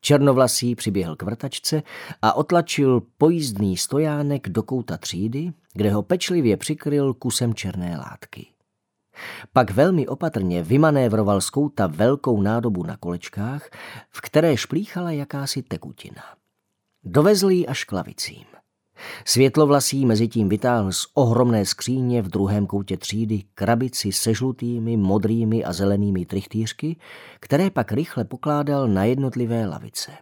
Černovlasý 0.00 0.74
přiběhl 0.74 1.16
k 1.16 1.22
vrtačce 1.22 1.82
a 2.22 2.32
otlačil 2.32 3.02
pojízdný 3.18 3.76
stojánek 3.76 4.48
do 4.48 4.62
kouta 4.62 4.96
třídy, 4.96 5.52
kde 5.72 5.92
ho 5.92 6.02
pečlivě 6.02 6.56
přikryl 6.56 7.14
kusem 7.14 7.54
černé 7.54 7.98
látky. 7.98 8.46
Pak 9.52 9.70
velmi 9.70 10.06
opatrně 10.06 10.62
vymanévroval 10.62 11.40
z 11.40 11.50
kouta 11.50 11.86
velkou 11.86 12.42
nádobu 12.42 12.82
na 12.82 12.96
kolečkách, 12.96 13.70
v 14.10 14.20
které 14.20 14.56
šplíchala 14.56 15.10
jakási 15.10 15.62
tekutina. 15.62 16.22
Dovezl 17.04 17.50
ji 17.50 17.66
až 17.66 17.84
k 17.84 17.92
lavicím. 17.92 18.44
Světlovlasý 19.24 20.06
mezitím 20.06 20.48
vytáhl 20.48 20.92
z 20.92 21.06
ohromné 21.14 21.66
skříně 21.66 22.22
v 22.22 22.28
druhém 22.28 22.66
koutě 22.66 22.96
třídy 22.96 23.42
krabici 23.54 24.12
se 24.12 24.34
žlutými, 24.34 24.96
modrými 24.96 25.64
a 25.64 25.72
zelenými 25.72 26.26
trichtýřky, 26.26 26.96
které 27.40 27.70
pak 27.70 27.92
rychle 27.92 28.24
pokládal 28.24 28.88
na 28.88 29.04
jednotlivé 29.04 29.66
lavice. 29.66 30.12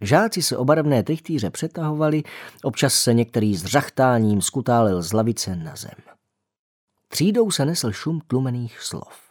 Žáci 0.00 0.42
se 0.42 0.56
obarevné 0.56 1.02
trichtýře 1.02 1.50
přetahovali, 1.50 2.22
občas 2.62 2.94
se 2.94 3.14
některý 3.14 3.56
s 3.56 3.64
řachtáním 3.64 4.40
skutálil 4.42 5.02
z 5.02 5.12
lavice 5.12 5.56
na 5.56 5.76
zem. 5.76 5.94
Třídou 7.08 7.50
se 7.50 7.64
nesl 7.64 7.92
šum 7.92 8.20
tlumených 8.26 8.80
slov. 8.80 9.30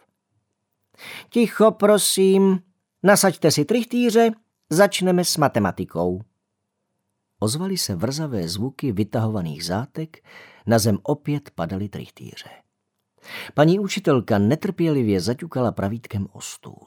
Ticho, 1.30 1.70
prosím, 1.70 2.60
nasaďte 3.02 3.50
si 3.50 3.64
trichtýře, 3.64 4.30
začneme 4.70 5.24
s 5.24 5.36
matematikou. 5.36 6.20
Ozvaly 7.40 7.76
se 7.76 7.96
vrzavé 7.96 8.48
zvuky 8.48 8.92
vytahovaných 8.92 9.64
zátek, 9.64 10.16
na 10.66 10.78
zem 10.78 10.98
opět 11.02 11.50
padaly 11.50 11.88
trichtýře. 11.88 12.50
Paní 13.54 13.78
učitelka 13.78 14.38
netrpělivě 14.38 15.20
zaťukala 15.20 15.72
pravítkem 15.72 16.26
o 16.32 16.40
stůl. 16.40 16.86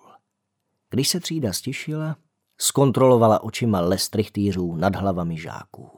Když 0.89 1.09
se 1.09 1.19
třída 1.19 1.53
stišila, 1.53 2.15
zkontrolovala 2.57 3.43
očima 3.43 3.81
les 3.81 4.09
trichtýřů 4.09 4.75
nad 4.75 4.95
hlavami 4.95 5.37
žáků. 5.37 5.89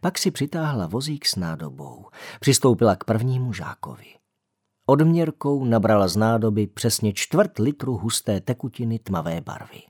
Pak 0.00 0.18
si 0.18 0.30
přitáhla 0.30 0.86
vozík 0.86 1.26
s 1.26 1.36
nádobou, 1.36 2.06
přistoupila 2.40 2.96
k 2.96 3.04
prvnímu 3.04 3.52
žákovi. 3.52 4.06
Odměrkou 4.86 5.64
nabrala 5.64 6.08
z 6.08 6.16
nádoby 6.16 6.66
přesně 6.66 7.12
čtvrt 7.12 7.58
litru 7.58 7.96
husté 7.96 8.40
tekutiny 8.40 8.98
tmavé 8.98 9.40
barvy. 9.40 9.82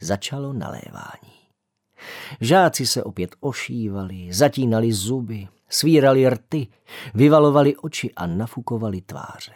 Začalo 0.00 0.52
nalévání. 0.52 1.41
Žáci 2.40 2.86
se 2.86 3.04
opět 3.04 3.30
ošívali, 3.40 4.28
zatínali 4.32 4.92
zuby, 4.92 5.48
svírali 5.68 6.30
rty, 6.30 6.66
vyvalovali 7.14 7.76
oči 7.76 8.10
a 8.16 8.26
nafukovali 8.26 9.00
tváře. 9.00 9.52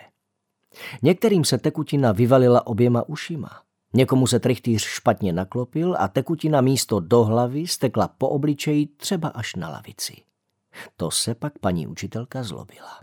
Některým 1.02 1.44
se 1.44 1.58
tekutina 1.58 2.12
vyvalila 2.12 2.66
oběma 2.66 3.08
ušima. 3.08 3.50
Někomu 3.94 4.26
se 4.26 4.40
trichtýř 4.40 4.84
špatně 4.84 5.32
naklopil 5.32 5.96
a 5.98 6.08
tekutina 6.08 6.60
místo 6.60 7.00
do 7.00 7.24
hlavy 7.24 7.66
stekla 7.66 8.08
po 8.08 8.28
obličeji 8.28 8.86
třeba 8.86 9.28
až 9.28 9.54
na 9.54 9.68
lavici. 9.68 10.16
To 10.96 11.10
se 11.10 11.34
pak 11.34 11.58
paní 11.58 11.86
učitelka 11.86 12.42
zlobila. 12.42 13.00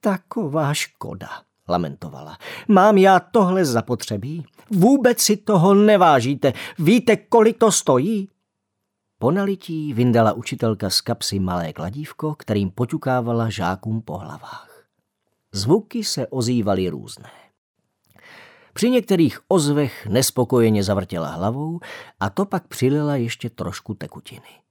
Taková 0.00 0.74
škoda, 0.74 1.28
lamentovala. 1.68 2.38
Mám 2.68 2.98
já 2.98 3.20
tohle 3.20 3.64
zapotřebí? 3.64 4.46
Vůbec 4.70 5.20
si 5.20 5.36
toho 5.36 5.74
nevážíte. 5.74 6.52
Víte, 6.78 7.16
kolik 7.16 7.58
to 7.58 7.72
stojí? 7.72 8.28
Po 9.24 9.30
nalití 9.30 9.92
vyndala 9.92 10.32
učitelka 10.32 10.90
z 10.90 11.00
kapsy 11.00 11.38
malé 11.38 11.72
kladívko, 11.72 12.34
kterým 12.34 12.70
poťukávala 12.70 13.50
žákům 13.50 14.02
po 14.02 14.18
hlavách. 14.18 14.84
Zvuky 15.52 16.04
se 16.04 16.26
ozývaly 16.26 16.88
různé. 16.88 17.30
Při 18.72 18.90
některých 18.90 19.40
ozvech 19.48 20.06
nespokojeně 20.06 20.84
zavrtěla 20.84 21.28
hlavou 21.28 21.80
a 22.20 22.30
to 22.30 22.44
pak 22.44 22.68
přilila 22.68 23.16
ještě 23.16 23.50
trošku 23.50 23.94
tekutiny. 23.94 24.62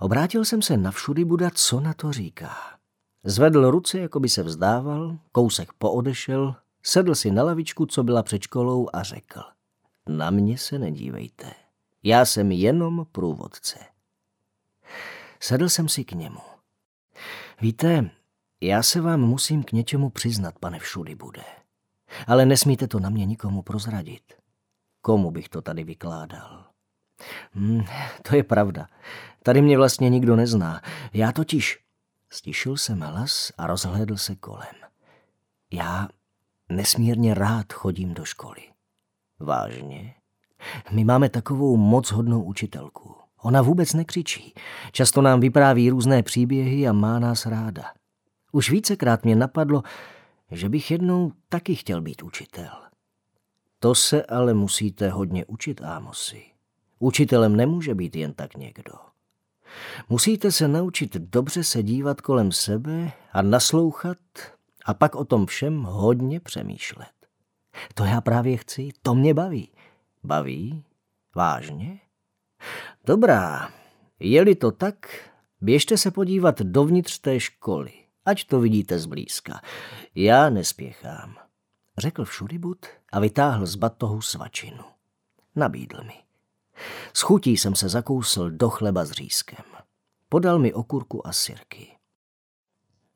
Obrátil 0.00 0.44
jsem 0.44 0.62
se 0.62 0.76
na 0.76 0.90
všudy 0.90 1.24
Buda, 1.24 1.50
co 1.54 1.80
na 1.80 1.94
to 1.94 2.12
říká. 2.12 2.56
Zvedl 3.24 3.70
ruce, 3.70 3.98
jako 3.98 4.20
by 4.20 4.28
se 4.28 4.42
vzdával, 4.42 5.18
kousek 5.32 5.72
poodešel, 5.72 6.54
sedl 6.82 7.14
si 7.14 7.30
na 7.30 7.42
lavičku, 7.42 7.86
co 7.86 8.02
byla 8.02 8.22
před 8.22 8.42
školou 8.42 8.88
a 8.92 9.02
řekl. 9.02 9.40
Na 10.08 10.30
mě 10.30 10.58
se 10.58 10.78
nedívejte. 10.78 11.59
Já 12.02 12.24
jsem 12.24 12.52
jenom 12.52 13.06
průvodce. 13.12 13.78
Sedl 15.40 15.68
jsem 15.68 15.88
si 15.88 16.04
k 16.04 16.12
němu. 16.12 16.40
Víte, 17.60 18.10
já 18.60 18.82
se 18.82 19.00
vám 19.00 19.20
musím 19.20 19.62
k 19.62 19.72
něčemu 19.72 20.10
přiznat, 20.10 20.58
pane 20.58 20.78
všudy 20.78 21.14
bude. 21.14 21.44
Ale 22.26 22.46
nesmíte 22.46 22.88
to 22.88 23.00
na 23.00 23.10
mě 23.10 23.26
nikomu 23.26 23.62
prozradit. 23.62 24.32
Komu 25.00 25.30
bych 25.30 25.48
to 25.48 25.62
tady 25.62 25.84
vykládal? 25.84 26.66
Hmm, 27.52 27.84
to 28.22 28.36
je 28.36 28.44
pravda. 28.44 28.88
Tady 29.42 29.62
mě 29.62 29.76
vlastně 29.76 30.08
nikdo 30.08 30.36
nezná. 30.36 30.82
Já 31.12 31.32
totiž... 31.32 31.78
Stišil 32.32 32.76
jsem 32.76 33.00
hlas 33.00 33.52
a 33.58 33.66
rozhlédl 33.66 34.16
se 34.16 34.36
kolem. 34.36 34.74
Já 35.72 36.08
nesmírně 36.68 37.34
rád 37.34 37.72
chodím 37.72 38.14
do 38.14 38.24
školy. 38.24 38.62
Vážně? 39.38 40.19
My 40.90 41.04
máme 41.04 41.28
takovou 41.28 41.76
moc 41.76 42.10
hodnou 42.10 42.42
učitelku. 42.42 43.14
Ona 43.42 43.62
vůbec 43.62 43.92
nekřičí. 43.92 44.54
Často 44.92 45.22
nám 45.22 45.40
vypráví 45.40 45.90
různé 45.90 46.22
příběhy 46.22 46.88
a 46.88 46.92
má 46.92 47.18
nás 47.18 47.46
ráda. 47.46 47.84
Už 48.52 48.70
vícekrát 48.70 49.24
mě 49.24 49.36
napadlo, 49.36 49.82
že 50.50 50.68
bych 50.68 50.90
jednou 50.90 51.32
taky 51.48 51.74
chtěl 51.74 52.00
být 52.00 52.22
učitel. 52.22 52.70
To 53.78 53.94
se 53.94 54.24
ale 54.24 54.54
musíte 54.54 55.08
hodně 55.08 55.44
učit, 55.44 55.82
Ámosy. 55.82 56.42
Učitelem 56.98 57.56
nemůže 57.56 57.94
být 57.94 58.16
jen 58.16 58.32
tak 58.32 58.56
někdo. 58.56 58.92
Musíte 60.08 60.52
se 60.52 60.68
naučit 60.68 61.16
dobře 61.16 61.64
se 61.64 61.82
dívat 61.82 62.20
kolem 62.20 62.52
sebe 62.52 63.12
a 63.32 63.42
naslouchat 63.42 64.18
a 64.84 64.94
pak 64.94 65.14
o 65.14 65.24
tom 65.24 65.46
všem 65.46 65.82
hodně 65.82 66.40
přemýšlet. 66.40 67.12
To 67.94 68.04
já 68.04 68.20
právě 68.20 68.56
chci, 68.56 68.88
to 69.02 69.14
mě 69.14 69.34
baví. 69.34 69.72
Baví? 70.22 70.84
Vážně? 71.34 72.00
Dobrá, 73.04 73.70
Je-li 74.22 74.54
to 74.54 74.70
tak, 74.70 75.30
běžte 75.60 75.96
se 75.96 76.10
podívat 76.10 76.60
dovnitř 76.60 77.18
té 77.18 77.40
školy, 77.40 77.92
ať 78.24 78.44
to 78.44 78.60
vidíte 78.60 78.98
zblízka. 78.98 79.60
Já 80.14 80.50
nespěchám, 80.50 81.34
řekl 81.98 82.24
všudybud 82.24 82.86
a 83.12 83.20
vytáhl 83.20 83.66
z 83.66 83.74
batohu 83.74 84.20
svačinu. 84.20 84.84
Nabídl 85.56 86.04
mi. 86.04 86.14
S 87.12 87.20
chutí 87.20 87.56
jsem 87.56 87.74
se 87.74 87.88
zakousl 87.88 88.50
do 88.50 88.70
chleba 88.70 89.04
s 89.04 89.10
řízkem. 89.10 89.64
Podal 90.28 90.58
mi 90.58 90.72
okurku 90.72 91.26
a 91.26 91.32
sirky. 91.32 91.96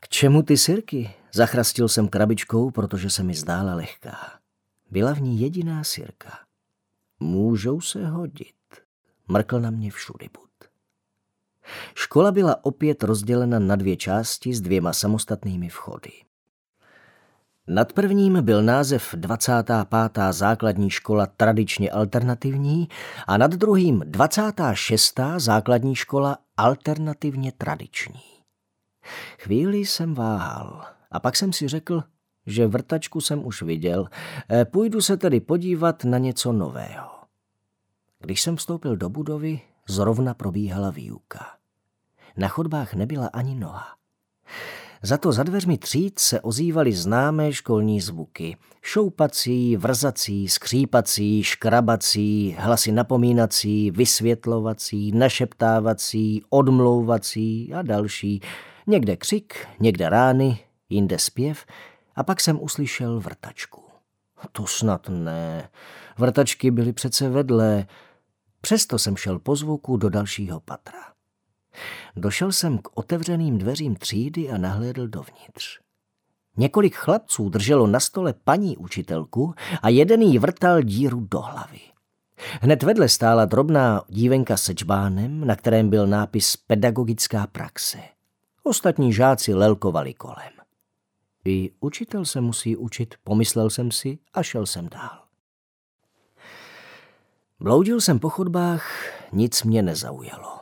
K 0.00 0.08
čemu 0.08 0.42
ty 0.42 0.56
sirky? 0.56 1.14
Zachrastil 1.32 1.88
jsem 1.88 2.08
krabičkou, 2.08 2.70
protože 2.70 3.11
se 3.11 3.23
mi 3.23 3.34
zdála 3.34 3.75
lehká. 3.75 4.38
Byla 4.90 5.12
v 5.12 5.20
ní 5.20 5.40
jediná 5.40 5.84
sirka. 5.84 6.43
Můžou 7.21 7.80
se 7.80 8.06
hodit. 8.06 8.54
Mrkl 9.28 9.61
na 9.61 9.71
mě 9.71 9.90
všudy 9.90 10.28
bud. 10.33 10.50
Škola 11.94 12.33
byla 12.33 12.64
opět 12.64 13.02
rozdělena 13.02 13.59
na 13.59 13.76
dvě 13.76 13.97
části 13.97 14.54
s 14.54 14.61
dvěma 14.61 14.92
samostatnými 14.92 15.68
vchody. 15.68 16.11
Nad 17.66 17.92
prvním 17.92 18.42
byl 18.42 18.62
název 18.62 19.14
25. 19.14 20.23
základní 20.30 20.90
škola 20.90 21.26
tradičně 21.26 21.90
alternativní 21.90 22.88
a 23.26 23.37
nad 23.37 23.50
druhým 23.50 24.02
26. 24.06 25.21
základní 25.37 25.94
škola 25.94 26.38
alternativně 26.56 27.52
tradiční. 27.52 28.23
Chvíli 29.38 29.78
jsem 29.78 30.14
váhal 30.14 30.85
a 31.11 31.21
pak 31.21 31.37
jsem 31.37 31.52
si 31.52 31.68
řekl, 31.68 32.02
že 32.46 32.66
vrtačku 32.66 33.20
jsem 33.20 33.46
už 33.46 33.62
viděl, 33.62 34.06
e, 34.50 34.64
půjdu 34.64 35.00
se 35.00 35.16
tedy 35.16 35.40
podívat 35.40 36.04
na 36.04 36.18
něco 36.18 36.52
nového. 36.52 37.10
Když 38.20 38.42
jsem 38.42 38.56
vstoupil 38.56 38.96
do 38.96 39.08
budovy, 39.08 39.60
zrovna 39.88 40.34
probíhala 40.34 40.90
výuka. 40.90 41.46
Na 42.36 42.48
chodbách 42.48 42.94
nebyla 42.94 43.26
ani 43.26 43.54
noha. 43.54 43.86
Za 45.02 45.18
to 45.18 45.32
za 45.32 45.42
dveřmi 45.42 45.78
tříd 45.78 46.18
se 46.18 46.40
ozývaly 46.40 46.92
známé 46.92 47.52
školní 47.52 48.00
zvuky. 48.00 48.56
Šoupací, 48.82 49.76
vrzací, 49.76 50.48
skřípací, 50.48 51.42
škrabací, 51.42 52.56
hlasy 52.58 52.92
napomínací, 52.92 53.90
vysvětlovací, 53.90 55.12
našeptávací, 55.12 56.42
odmlouvací 56.50 57.74
a 57.74 57.82
další. 57.82 58.40
Někde 58.86 59.16
křik, 59.16 59.66
někde 59.80 60.08
rány, 60.08 60.58
jinde 60.88 61.18
zpěv 61.18 61.66
a 62.16 62.23
pak 62.23 62.40
jsem 62.40 62.62
uslyšel 62.62 63.21
vrtačku. 63.21 63.83
To 64.52 64.66
snad 64.66 65.09
ne. 65.09 65.68
Vrtačky 66.18 66.71
byly 66.71 66.92
přece 66.92 67.28
vedle. 67.28 67.87
Přesto 68.61 68.99
jsem 68.99 69.16
šel 69.16 69.38
po 69.38 69.56
zvuku 69.56 69.97
do 69.97 70.11
dalšího 70.11 70.61
patra. 70.61 71.14
Došel 72.16 72.52
jsem 72.52 72.78
k 72.78 72.88
otevřeným 72.94 73.59
dveřím 73.59 73.97
třídy 73.97 74.50
a 74.50 74.59
nahlédl 74.59 75.09
dovnitř. 75.09 75.78
Několik 76.56 76.97
chlapců 76.97 77.49
drželo 77.49 77.87
na 77.87 78.00
stole 78.00 78.35
paní 78.44 78.76
učitelku 78.76 79.54
a 79.83 79.88
jeden 79.88 80.23
jí 80.23 80.38
vrtal 80.38 80.83
díru 80.83 81.21
do 81.30 81.40
hlavy. 81.40 81.80
Hned 82.61 82.83
vedle 82.83 83.09
stála 83.09 83.44
drobná 83.44 84.02
dívenka 84.09 84.56
se 84.56 84.75
čbánem, 84.75 85.47
na 85.47 85.56
kterém 85.56 85.90
byl 85.90 86.06
nápis 86.06 86.56
Pedagogická 86.56 87.47
praxe. 87.47 87.99
Ostatní 88.62 89.12
žáci 89.12 89.54
lelkovali 89.54 90.14
kolem. 90.14 90.53
I 91.44 91.70
učitel 91.80 92.24
se 92.24 92.40
musí 92.40 92.76
učit, 92.76 93.14
pomyslel 93.24 93.70
jsem 93.70 93.90
si 93.90 94.18
a 94.33 94.42
šel 94.42 94.66
jsem 94.66 94.88
dál. 94.88 95.24
Bloudil 97.61 98.00
jsem 98.00 98.18
po 98.18 98.30
chodbách, 98.30 98.92
nic 99.33 99.62
mě 99.62 99.83
nezaujalo. 99.83 100.61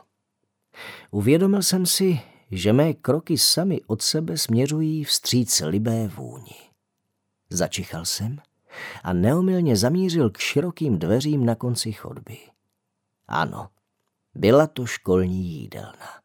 Uvědomil 1.11 1.61
jsem 1.61 1.85
si, 1.85 2.21
že 2.51 2.73
mé 2.73 2.93
kroky 2.93 3.37
sami 3.37 3.81
od 3.87 4.01
sebe 4.01 4.37
směřují 4.37 5.03
vstříc 5.03 5.61
libé 5.65 6.07
vůni. 6.07 6.55
Začichal 7.49 8.05
jsem 8.05 8.41
a 9.03 9.13
neomylně 9.13 9.75
zamířil 9.75 10.29
k 10.29 10.37
širokým 10.37 10.99
dveřím 10.99 11.45
na 11.45 11.55
konci 11.55 11.91
chodby. 11.91 12.37
Ano, 13.27 13.69
byla 14.35 14.67
to 14.67 14.85
školní 14.85 15.45
jídelna. 15.45 16.21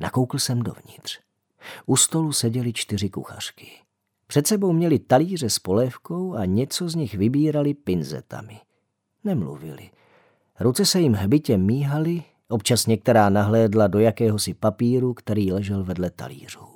Nakoukl 0.00 0.38
jsem 0.38 0.62
dovnitř. 0.62 1.20
U 1.86 1.96
stolu 1.96 2.32
seděly 2.32 2.72
čtyři 2.72 3.10
kuchařky. 3.10 3.70
Před 4.26 4.46
sebou 4.46 4.72
měli 4.72 4.98
talíře 4.98 5.50
s 5.50 5.58
polévkou 5.58 6.34
a 6.34 6.44
něco 6.44 6.88
z 6.88 6.94
nich 6.94 7.14
vybírali 7.14 7.74
pinzetami. 7.74 8.60
Nemluvili. 9.24 9.90
Ruce 10.60 10.84
se 10.84 11.00
jim 11.00 11.12
hbitě 11.12 11.56
míhaly 11.56 12.22
Občas 12.48 12.86
některá 12.86 13.28
nahlédla 13.28 13.86
do 13.86 13.98
jakéhosi 13.98 14.54
papíru, 14.54 15.14
který 15.14 15.52
ležel 15.52 15.84
vedle 15.84 16.10
talířů. 16.10 16.66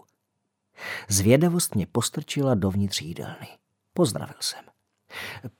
Zvědavost 1.08 1.74
mě 1.74 1.86
postrčila 1.92 2.54
dovnitř 2.54 3.02
jídelny. 3.02 3.48
Pozdravil 3.94 4.36
jsem. 4.40 4.64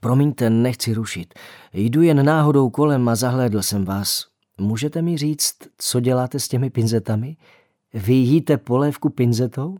Promiňte, 0.00 0.50
nechci 0.50 0.94
rušit. 0.94 1.34
Jdu 1.72 2.02
jen 2.02 2.24
náhodou 2.26 2.70
kolem 2.70 3.08
a 3.08 3.14
zahlédl 3.14 3.62
jsem 3.62 3.84
vás. 3.84 4.26
Můžete 4.58 5.02
mi 5.02 5.18
říct, 5.18 5.56
co 5.78 6.00
děláte 6.00 6.40
s 6.40 6.48
těmi 6.48 6.70
pinzetami? 6.70 7.36
Vy 7.94 8.14
jíte 8.14 8.58
polévku 8.58 9.10
pinzetou? 9.10 9.78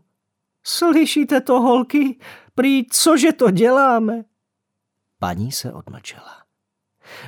Slyšíte 0.63 1.41
to, 1.41 1.61
holky? 1.61 2.19
Prý, 2.55 2.85
cože 2.85 3.31
to 3.31 3.51
děláme? 3.51 4.23
Paní 5.19 5.51
se 5.51 5.73
odmlčela. 5.73 6.43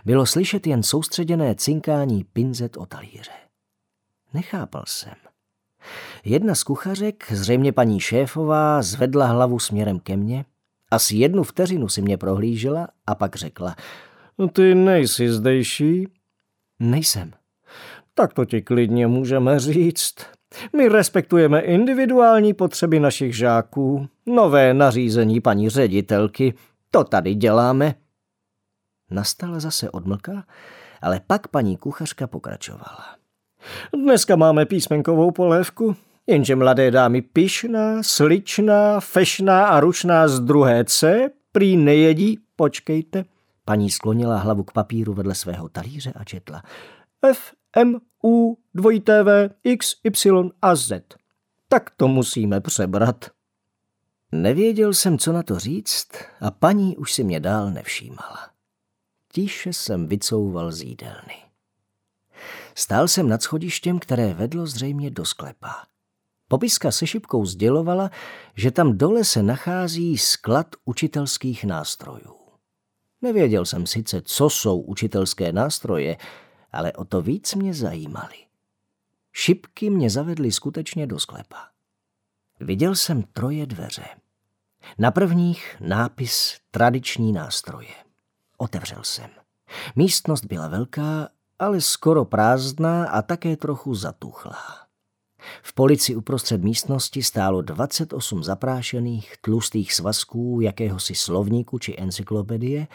Bylo 0.06 0.26
slyšet 0.26 0.68
jen 0.68 0.84
soustředěné 0.84 1.56
cinkání 1.56 2.24
pinzet 2.24 2.78
o 2.78 2.86
talíře. 2.86 3.32
Nechápal 4.34 4.84
jsem. 4.88 5.14
Jedna 6.24 6.56
z 6.56 6.64
kuchařek, 6.64 7.32
zřejmě 7.32 7.72
paní 7.72 8.00
šéfová, 8.00 8.82
zvedla 8.82 9.26
hlavu 9.26 9.60
směrem 9.60 10.00
ke 10.00 10.18
mně, 10.18 10.46
asi 10.92 11.16
jednu 11.16 11.44
vteřinu 11.44 11.90
si 11.90 12.02
mě 12.02 12.18
prohlížela 12.18 12.88
a 13.08 13.16
pak 13.16 13.36
řekla. 13.36 13.76
Ty 14.54 14.76
nejsi 14.76 15.30
zdejší? 15.30 16.08
Nejsem. 16.80 17.32
Tak 18.14 18.34
to 18.34 18.46
ti 18.46 18.62
klidně 18.62 19.08
můžeme 19.08 19.60
říct. 19.60 20.16
My 20.76 20.88
respektujeme 20.88 21.60
individuální 21.60 22.54
potřeby 22.54 23.00
našich 23.00 23.38
žáků. 23.38 24.08
Nové 24.26 24.74
nařízení 24.74 25.42
paní 25.42 25.70
ředitelky. 25.70 26.54
To 26.92 27.04
tady 27.04 27.36
děláme. 27.36 27.96
Nastala 29.12 29.60
zase 29.60 29.90
odmlka, 29.90 30.44
ale 31.02 31.22
pak 31.28 31.48
paní 31.48 31.78
kuchařka 31.78 32.28
pokračovala. 32.28 33.16
Dneska 33.94 34.36
máme 34.36 34.66
písmenkovou 34.66 35.32
polévku, 35.32 35.96
jenže 36.28 36.56
mladé 36.56 36.92
dámy 36.92 37.22
pišná, 37.22 38.04
sličná, 38.04 39.00
fešná 39.00 39.68
a 39.68 39.80
ručná 39.80 40.28
z 40.28 40.40
druhé 40.40 40.86
C 40.86 41.30
prý 41.52 41.78
nejedí, 41.78 42.40
počkejte. 42.56 43.26
Paní 43.66 43.90
sklonila 43.90 44.38
hlavu 44.38 44.64
k 44.64 44.72
papíru 44.72 45.14
vedle 45.14 45.36
svého 45.36 45.70
talíře 45.70 46.14
a 46.16 46.24
četla. 46.24 46.64
F, 47.26 47.40
M, 47.76 48.00
U, 48.26 48.58
dvojité 48.74 49.24
V, 49.24 49.50
X, 49.64 49.96
Y 50.04 50.52
a 50.62 50.76
Z. 50.76 51.04
Tak 51.70 51.90
to 51.90 52.08
musíme 52.08 52.62
přebrat. 52.62 53.26
Nevěděl 54.32 54.94
jsem, 54.94 55.18
co 55.18 55.34
na 55.34 55.44
to 55.44 55.60
říct 55.60 56.08
a 56.42 56.52
paní 56.52 56.98
už 56.98 57.14
si 57.14 57.24
mě 57.24 57.40
dál 57.40 57.72
nevšímala. 57.72 58.50
Tiše 59.32 59.74
jsem 59.74 60.08
vycouval 60.08 60.72
z 60.72 60.82
jídelny. 60.82 61.36
Stál 62.76 63.08
jsem 63.08 63.30
nad 63.30 63.42
schodištěm, 63.42 64.00
které 64.00 64.34
vedlo 64.34 64.68
zřejmě 64.68 65.10
do 65.12 65.26
sklepa. 65.26 65.76
Popiska 66.48 66.92
se 66.92 67.08
šipkou 67.08 67.46
sdělovala, 67.46 68.12
že 68.56 68.72
tam 68.72 68.98
dole 68.98 69.24
se 69.24 69.44
nachází 69.44 70.18
sklad 70.18 70.68
učitelských 70.86 71.64
nástrojů. 71.64 72.36
Nevěděl 73.22 73.66
jsem 73.66 73.88
sice, 73.88 74.22
co 74.22 74.50
jsou 74.50 74.80
učitelské 74.82 75.52
nástroje, 75.52 76.18
ale 76.76 76.94
o 76.94 77.06
to 77.06 77.22
víc 77.22 77.56
mě 77.56 77.74
zajímaly. 77.74 78.36
Šipky 79.34 79.90
mě 79.90 80.10
zavedly 80.10 80.52
skutečně 80.52 81.08
do 81.08 81.20
sklepa. 81.20 81.68
Viděl 82.60 82.96
jsem 82.96 83.24
troje 83.24 83.66
dveře. 83.66 84.06
Na 84.98 85.12
prvních 85.12 85.76
nápis 85.80 86.60
tradiční 86.72 87.34
nástroje. 87.34 87.94
Otevřel 88.58 89.04
jsem. 89.04 89.30
Místnost 89.96 90.46
byla 90.46 90.68
velká, 90.68 91.30
ale 91.60 91.82
skoro 91.82 92.26
prázdná 92.26 93.08
a 93.10 93.22
také 93.22 93.58
trochu 93.58 93.96
zatuchlá. 93.96 94.86
V 95.62 95.74
polici 95.74 96.16
uprostřed 96.16 96.64
místnosti 96.64 97.24
stálo 97.24 97.62
28 97.62 98.44
zaprášených, 98.44 99.38
tlustých 99.42 99.94
svazků 99.94 100.60
jakéhosi 100.62 101.16
slovníku 101.16 101.80
či 101.80 101.96
encyklopedie, 101.98 102.88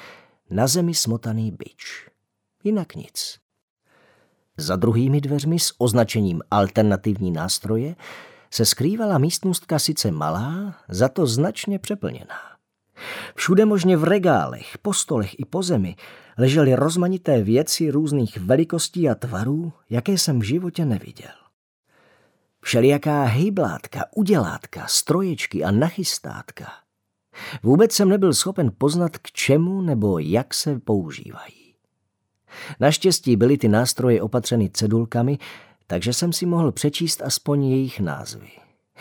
na 0.50 0.66
zemi 0.66 0.94
smotaný 0.94 1.50
byč. 1.50 2.08
Jinak 2.64 2.94
nic. 2.94 3.38
Za 4.60 4.76
druhými 4.76 5.20
dveřmi 5.20 5.58
s 5.58 5.74
označením 5.78 6.40
alternativní 6.50 7.30
nástroje 7.30 7.96
se 8.50 8.64
skrývala 8.64 9.18
místnostka 9.18 9.78
sice 9.78 10.10
malá, 10.10 10.74
za 10.88 11.08
to 11.08 11.26
značně 11.26 11.78
přeplněná. 11.78 12.36
Všude 13.34 13.64
možně 13.64 13.96
v 13.96 14.04
regálech, 14.04 14.78
po 14.78 14.94
stolech 14.94 15.40
i 15.40 15.44
po 15.44 15.62
zemi 15.62 15.96
ležely 16.38 16.74
rozmanité 16.74 17.42
věci 17.42 17.90
různých 17.90 18.36
velikostí 18.36 19.08
a 19.08 19.14
tvarů, 19.14 19.72
jaké 19.90 20.12
jsem 20.12 20.40
v 20.40 20.42
životě 20.42 20.84
neviděl. 20.84 21.34
Všelijaká 22.62 23.24
hejblátka, 23.24 24.04
udělátka, 24.16 24.86
stroječky 24.86 25.64
a 25.64 25.70
nachystátka. 25.70 26.72
Vůbec 27.62 27.92
jsem 27.92 28.08
nebyl 28.08 28.34
schopen 28.34 28.70
poznat, 28.78 29.18
k 29.18 29.32
čemu 29.32 29.82
nebo 29.82 30.18
jak 30.18 30.54
se 30.54 30.78
používají. 30.78 31.59
Naštěstí 32.80 33.36
byly 33.36 33.58
ty 33.58 33.68
nástroje 33.68 34.22
opatřeny 34.22 34.70
cedulkami, 34.70 35.38
takže 35.86 36.12
jsem 36.12 36.32
si 36.32 36.46
mohl 36.46 36.72
přečíst 36.72 37.22
aspoň 37.22 37.64
jejich 37.64 38.00
názvy. 38.00 38.48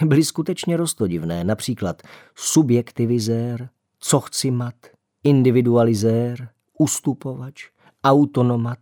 Byly 0.05 0.23
skutečně 0.23 0.77
rostodivné, 0.77 1.43
například 1.43 2.01
subjektivizér, 2.35 3.69
cochcimat, 3.99 4.75
individualizér, 5.23 6.49
ustupovač, 6.77 7.69
autonomat, 8.03 8.79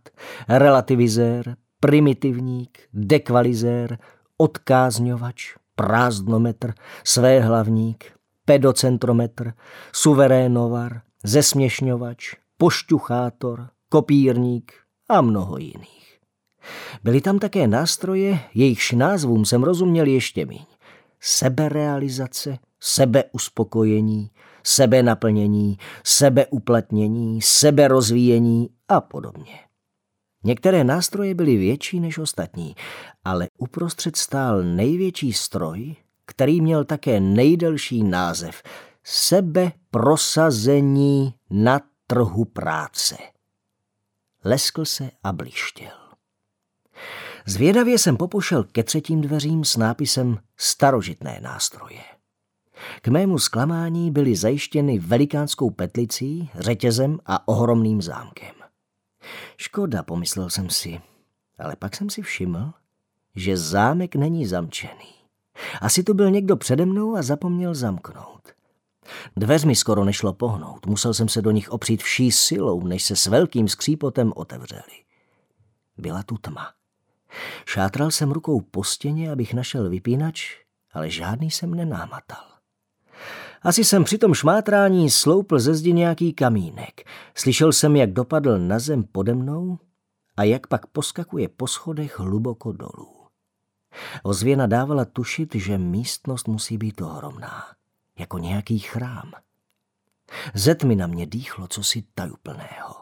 relativizér, 0.48 1.56
primitivník, 1.80 2.78
dekvalizér, 2.92 3.98
odkázňovač, 4.36 5.54
prázdnometr, 5.74 6.74
svéhlavník, 7.04 8.04
pedocentrometr, 8.44 9.52
suverénovar, 9.92 11.02
zesměšňovač, 11.24 12.34
pošťuchátor, 12.58 13.68
kopírník 13.88 14.72
a 15.08 15.20
mnoho 15.20 15.58
jiných. 15.58 16.18
Byly 17.04 17.20
tam 17.20 17.38
také 17.38 17.66
nástroje, 17.66 18.40
jejichž 18.54 18.92
názvům 18.92 19.44
jsem 19.44 19.62
rozuměl 19.62 20.06
ještě 20.06 20.46
míň. 20.46 20.64
Seberealizace, 21.20 22.58
sebeuspokojení, 22.80 24.30
sebenaplnění, 24.64 25.78
sebeuplatnění, 26.04 27.42
seberozvíjení 27.42 28.68
a 28.88 29.00
podobně. 29.00 29.58
Některé 30.44 30.84
nástroje 30.84 31.34
byly 31.34 31.56
větší 31.56 32.00
než 32.00 32.18
ostatní, 32.18 32.74
ale 33.24 33.48
uprostřed 33.58 34.16
stál 34.16 34.62
největší 34.62 35.32
stroj, 35.32 35.96
který 36.26 36.60
měl 36.60 36.84
také 36.84 37.20
nejdelší 37.20 38.04
název 38.04 38.62
sebeprosazení 39.04 41.34
na 41.50 41.80
trhu 42.06 42.44
práce. 42.44 43.16
Leskl 44.44 44.84
se 44.84 45.10
a 45.22 45.32
blištěl. 45.32 45.98
Zvědavě 47.46 47.98
jsem 47.98 48.16
popošel 48.16 48.64
ke 48.64 48.82
třetím 48.82 49.20
dveřím 49.20 49.64
s 49.64 49.76
nápisem 49.76 50.38
starožitné 50.56 51.40
nástroje. 51.42 52.00
K 53.02 53.08
mému 53.08 53.38
zklamání 53.38 54.10
byly 54.10 54.36
zajištěny 54.36 54.98
velikánskou 54.98 55.70
petlicí, 55.70 56.50
řetězem 56.54 57.18
a 57.26 57.48
ohromným 57.48 58.02
zámkem. 58.02 58.54
Škoda, 59.56 60.02
pomyslel 60.02 60.50
jsem 60.50 60.70
si, 60.70 61.00
ale 61.58 61.76
pak 61.76 61.96
jsem 61.96 62.10
si 62.10 62.22
všiml, 62.22 62.72
že 63.34 63.56
zámek 63.56 64.16
není 64.16 64.46
zamčený. 64.46 65.14
Asi 65.80 66.02
to 66.02 66.14
byl 66.14 66.30
někdo 66.30 66.56
přede 66.56 66.86
mnou 66.86 67.16
a 67.16 67.22
zapomněl 67.22 67.74
zamknout. 67.74 68.57
Dveř 69.36 69.64
mi 69.64 69.74
skoro 69.74 70.04
nešlo 70.04 70.32
pohnout, 70.32 70.86
musel 70.86 71.14
jsem 71.14 71.28
se 71.28 71.42
do 71.42 71.50
nich 71.50 71.70
opřít 71.70 72.02
vší 72.02 72.32
silou, 72.32 72.86
než 72.86 73.04
se 73.04 73.16
s 73.16 73.26
velkým 73.26 73.68
skřípotem 73.68 74.32
otevřeli. 74.36 75.04
Byla 75.96 76.22
tu 76.22 76.38
tma. 76.38 76.72
Šátral 77.66 78.10
jsem 78.10 78.30
rukou 78.30 78.60
po 78.60 78.84
stěně, 78.84 79.32
abych 79.32 79.54
našel 79.54 79.90
vypínač, 79.90 80.56
ale 80.92 81.10
žádný 81.10 81.50
jsem 81.50 81.74
nenámatal. 81.74 82.44
Asi 83.62 83.84
jsem 83.84 84.04
při 84.04 84.18
tom 84.18 84.34
šmátrání 84.34 85.10
sloupl 85.10 85.58
ze 85.58 85.74
zdi 85.74 85.92
nějaký 85.92 86.32
kamínek. 86.32 87.08
Slyšel 87.34 87.72
jsem, 87.72 87.96
jak 87.96 88.12
dopadl 88.12 88.58
na 88.58 88.78
zem 88.78 89.04
pode 89.04 89.34
mnou 89.34 89.78
a 90.36 90.44
jak 90.44 90.66
pak 90.66 90.86
poskakuje 90.86 91.48
po 91.48 91.66
schodech 91.66 92.18
hluboko 92.18 92.72
dolů. 92.72 93.14
Ozvěna 94.22 94.66
dávala 94.66 95.04
tušit, 95.04 95.54
že 95.54 95.78
místnost 95.78 96.48
musí 96.48 96.78
být 96.78 97.00
ohromná, 97.00 97.64
jako 98.18 98.38
nějaký 98.38 98.78
chrám. 98.78 99.32
Zet 100.54 100.84
mi 100.84 100.96
na 100.96 101.06
mě 101.06 101.26
dýchlo 101.26 101.68
cosi 101.68 102.04
tajuplného. 102.14 102.94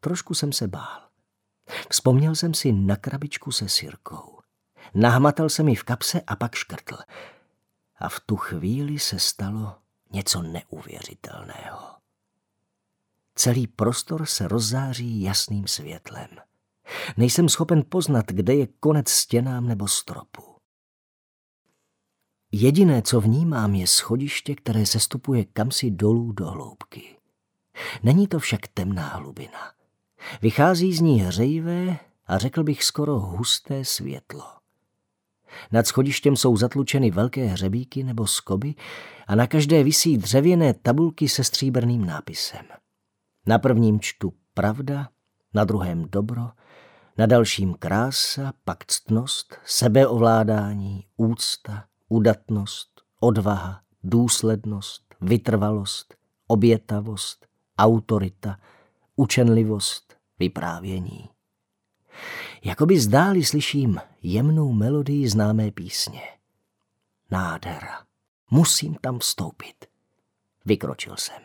Trošku 0.00 0.34
jsem 0.34 0.52
se 0.52 0.68
bál. 0.68 1.08
Vzpomněl 1.90 2.34
jsem 2.34 2.54
si 2.54 2.72
na 2.72 2.96
krabičku 2.96 3.52
se 3.52 3.68
sirkou. 3.68 4.38
Nahmatal 4.94 5.48
jsem 5.48 5.68
ji 5.68 5.74
v 5.74 5.84
kapse 5.84 6.20
a 6.20 6.36
pak 6.36 6.54
škrtl– 6.54 6.96
a 8.02 8.08
v 8.08 8.20
tu 8.20 8.36
chvíli 8.36 8.98
se 8.98 9.18
stalo 9.18 9.74
něco 10.12 10.42
neuvěřitelného. 10.42 11.78
Celý 13.34 13.66
prostor 13.66 14.26
se 14.26 14.48
rozzáří 14.48 15.22
jasným 15.22 15.66
světlem. 15.66 16.28
Nejsem 17.16 17.48
schopen 17.48 17.82
poznat, 17.88 18.26
kde 18.26 18.54
je 18.54 18.66
konec 18.66 19.08
stěnám 19.08 19.66
nebo 19.66 19.88
stropu. 19.88 20.51
Jediné, 22.52 23.02
co 23.02 23.20
vnímám, 23.20 23.74
je 23.74 23.86
schodiště, 23.86 24.54
které 24.54 24.86
se 24.86 25.00
stupuje 25.00 25.44
kamsi 25.44 25.90
dolů 25.90 26.32
do 26.32 26.46
hloubky. 26.50 27.16
Není 28.02 28.26
to 28.26 28.38
však 28.38 28.68
temná 28.68 29.08
hlubina. 29.08 29.72
Vychází 30.42 30.92
z 30.92 31.00
ní 31.00 31.20
hřejivé 31.20 31.98
a 32.26 32.38
řekl 32.38 32.62
bych 32.62 32.84
skoro 32.84 33.18
husté 33.20 33.84
světlo. 33.84 34.44
Nad 35.72 35.86
schodištěm 35.86 36.36
jsou 36.36 36.56
zatlučeny 36.56 37.10
velké 37.10 37.46
hřebíky 37.46 38.04
nebo 38.04 38.26
skoby 38.26 38.74
a 39.26 39.34
na 39.34 39.46
každé 39.46 39.84
visí 39.84 40.18
dřevěné 40.18 40.74
tabulky 40.74 41.28
se 41.28 41.44
stříbrným 41.44 42.04
nápisem. 42.04 42.66
Na 43.46 43.58
prvním 43.58 44.00
čtu 44.00 44.32
pravda, 44.54 45.08
na 45.54 45.64
druhém 45.64 46.04
dobro, 46.08 46.50
na 47.18 47.26
dalším 47.26 47.74
krása, 47.74 48.52
pak 48.64 48.86
ctnost, 48.86 49.56
sebeovládání, 49.64 51.04
úcta, 51.16 51.84
udatnost, 52.12 53.02
odvaha, 53.20 53.80
důslednost, 54.04 55.14
vytrvalost, 55.20 56.14
obětavost, 56.46 57.46
autorita, 57.78 58.58
učenlivost, 59.16 60.16
vyprávění. 60.38 61.28
Jakoby 62.64 63.00
zdáli 63.00 63.44
slyším 63.44 64.00
jemnou 64.22 64.72
melodii 64.72 65.28
známé 65.28 65.70
písně. 65.70 66.22
Nádhera. 67.30 68.04
Musím 68.50 68.94
tam 68.94 69.18
vstoupit. 69.18 69.86
Vykročil 70.64 71.16
jsem. 71.16 71.42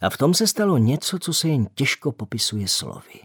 A 0.00 0.10
v 0.10 0.16
tom 0.16 0.34
se 0.34 0.46
stalo 0.46 0.78
něco, 0.78 1.18
co 1.18 1.34
se 1.34 1.48
jen 1.48 1.66
těžko 1.74 2.12
popisuje 2.12 2.68
slovy. 2.68 3.20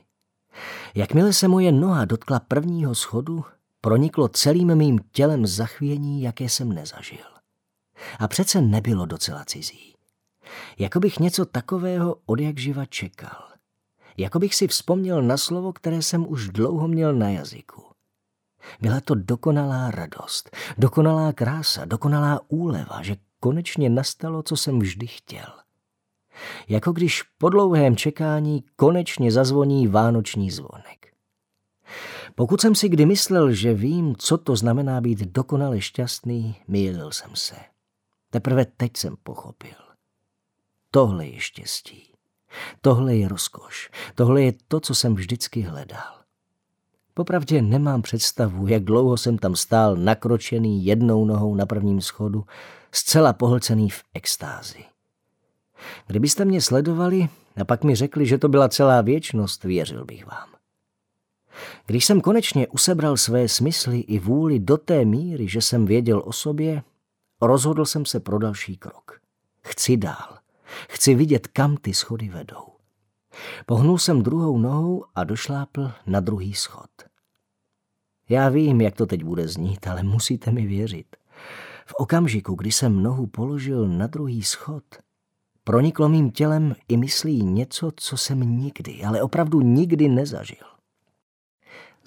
Jakmile 0.96 1.34
se 1.34 1.48
moje 1.48 1.72
noha 1.72 2.06
dotkla 2.06 2.40
prvního 2.40 2.96
schodu, 2.96 3.46
proniklo 3.88 4.28
celým 4.28 4.76
mým 4.76 5.00
tělem 5.12 5.48
zachvění, 5.48 6.22
jaké 6.22 6.50
jsem 6.50 6.74
nezažil. 6.74 7.26
A 8.20 8.28
přece 8.28 8.62
nebylo 8.62 9.06
docela 9.06 9.46
cizí. 9.46 9.96
Jako 10.80 11.00
bych 11.00 11.20
něco 11.20 11.46
takového 11.46 12.16
od 12.26 12.40
jak 12.40 12.58
živa 12.58 12.86
čekal 12.86 13.48
jako 14.18 14.40
bych 14.40 14.56
si 14.56 14.68
vzpomněl 14.68 15.22
na 15.22 15.38
slovo, 15.38 15.74
které 15.74 16.02
jsem 16.02 16.32
už 16.32 16.50
dlouho 16.50 16.88
měl 16.88 17.14
na 17.14 17.30
jazyku. 17.30 17.84
Byla 18.82 19.02
to 19.02 19.16
dokonalá 19.16 19.92
radost, 19.92 20.56
dokonalá 20.78 21.34
krása, 21.34 21.86
dokonalá 21.86 22.42
úleva, 22.48 23.02
že 23.02 23.16
konečně 23.40 23.90
nastalo, 23.90 24.44
co 24.44 24.58
jsem 24.58 24.80
vždy 24.80 25.08
chtěl. 25.08 25.48
Jako 26.68 26.92
když 26.92 27.24
po 27.24 27.50
dlouhém 27.50 27.96
čekání 27.96 28.64
konečně 28.76 29.32
zazvoní 29.32 29.88
vánoční 29.88 30.52
zvonek. 30.52 31.17
Pokud 32.40 32.62
jsem 32.62 32.76
si 32.76 32.90
kdy 32.90 33.06
myslel, 33.06 33.52
že 33.52 33.74
vím, 33.74 34.16
co 34.18 34.38
to 34.38 34.56
znamená 34.56 35.02
být 35.02 35.20
dokonale 35.20 35.82
šťastný, 35.82 36.56
mýlil 36.68 37.12
jsem 37.12 37.32
se. 37.34 37.56
Teprve 38.30 38.66
teď 38.66 38.98
jsem 38.98 39.16
pochopil. 39.24 39.76
Tohle 40.92 41.28
je 41.28 41.40
štěstí. 41.40 42.14
Tohle 42.82 43.16
je 43.16 43.28
rozkoš. 43.28 43.90
Tohle 44.16 44.42
je 44.42 44.54
to, 44.68 44.80
co 44.80 44.96
jsem 44.96 45.16
vždycky 45.16 45.62
hledal. 45.62 46.14
Popravdě 47.14 47.62
nemám 47.62 48.02
představu, 48.02 48.68
jak 48.68 48.84
dlouho 48.84 49.18
jsem 49.18 49.38
tam 49.38 49.56
stál 49.56 49.96
nakročený 49.96 50.86
jednou 50.86 51.26
nohou 51.26 51.56
na 51.56 51.66
prvním 51.66 52.02
schodu, 52.02 52.46
zcela 52.92 53.34
pohlcený 53.34 53.90
v 53.90 54.04
extázi. 54.14 54.86
Kdybyste 56.08 56.46
mě 56.46 56.62
sledovali 56.62 57.30
a 57.62 57.66
pak 57.66 57.84
mi 57.84 57.96
řekli, 57.96 58.26
že 58.26 58.38
to 58.38 58.50
byla 58.50 58.70
celá 58.70 59.02
věčnost, 59.02 59.64
věřil 59.64 60.06
bych 60.06 60.26
vám. 60.26 60.57
Když 61.86 62.06
jsem 62.06 62.22
konečně 62.22 62.68
usebral 62.68 63.18
své 63.18 63.48
smysly 63.48 64.00
i 64.00 64.20
vůli 64.20 64.60
do 64.60 64.78
té 64.78 65.06
míry, 65.06 65.48
že 65.48 65.62
jsem 65.62 65.86
věděl 65.86 66.22
o 66.26 66.34
sobě, 66.34 66.84
rozhodl 67.42 67.86
jsem 67.86 68.06
se 68.06 68.20
pro 68.20 68.40
další 68.40 68.78
krok. 68.78 69.20
Chci 69.64 69.98
dál. 69.98 70.38
Chci 70.90 71.16
vidět, 71.16 71.48
kam 71.48 71.78
ty 71.78 71.94
schody 71.94 72.30
vedou. 72.30 72.64
Pohnul 73.66 73.98
jsem 73.98 74.24
druhou 74.24 74.58
nohou 74.58 75.06
a 75.16 75.24
došlápl 75.24 75.92
na 76.06 76.20
druhý 76.20 76.54
schod. 76.54 76.90
Já 78.30 78.50
vím, 78.50 78.82
jak 78.82 78.96
to 78.96 79.06
teď 79.06 79.24
bude 79.24 79.48
znít, 79.48 79.88
ale 79.88 80.04
musíte 80.04 80.52
mi 80.52 80.68
věřit. 80.68 81.16
V 81.86 81.94
okamžiku, 81.94 82.56
kdy 82.56 82.72
jsem 82.72 83.04
nohu 83.04 83.28
položil 83.28 83.88
na 83.88 84.08
druhý 84.08 84.44
schod, 84.44 84.84
proniklo 85.64 86.10
mým 86.10 86.32
tělem 86.32 86.76
i 86.88 86.98
myslí 86.98 87.44
něco, 87.44 87.92
co 87.96 88.18
jsem 88.18 88.40
nikdy, 88.40 89.04
ale 89.04 89.22
opravdu 89.22 89.62
nikdy 89.62 90.10
nezažil. 90.10 90.77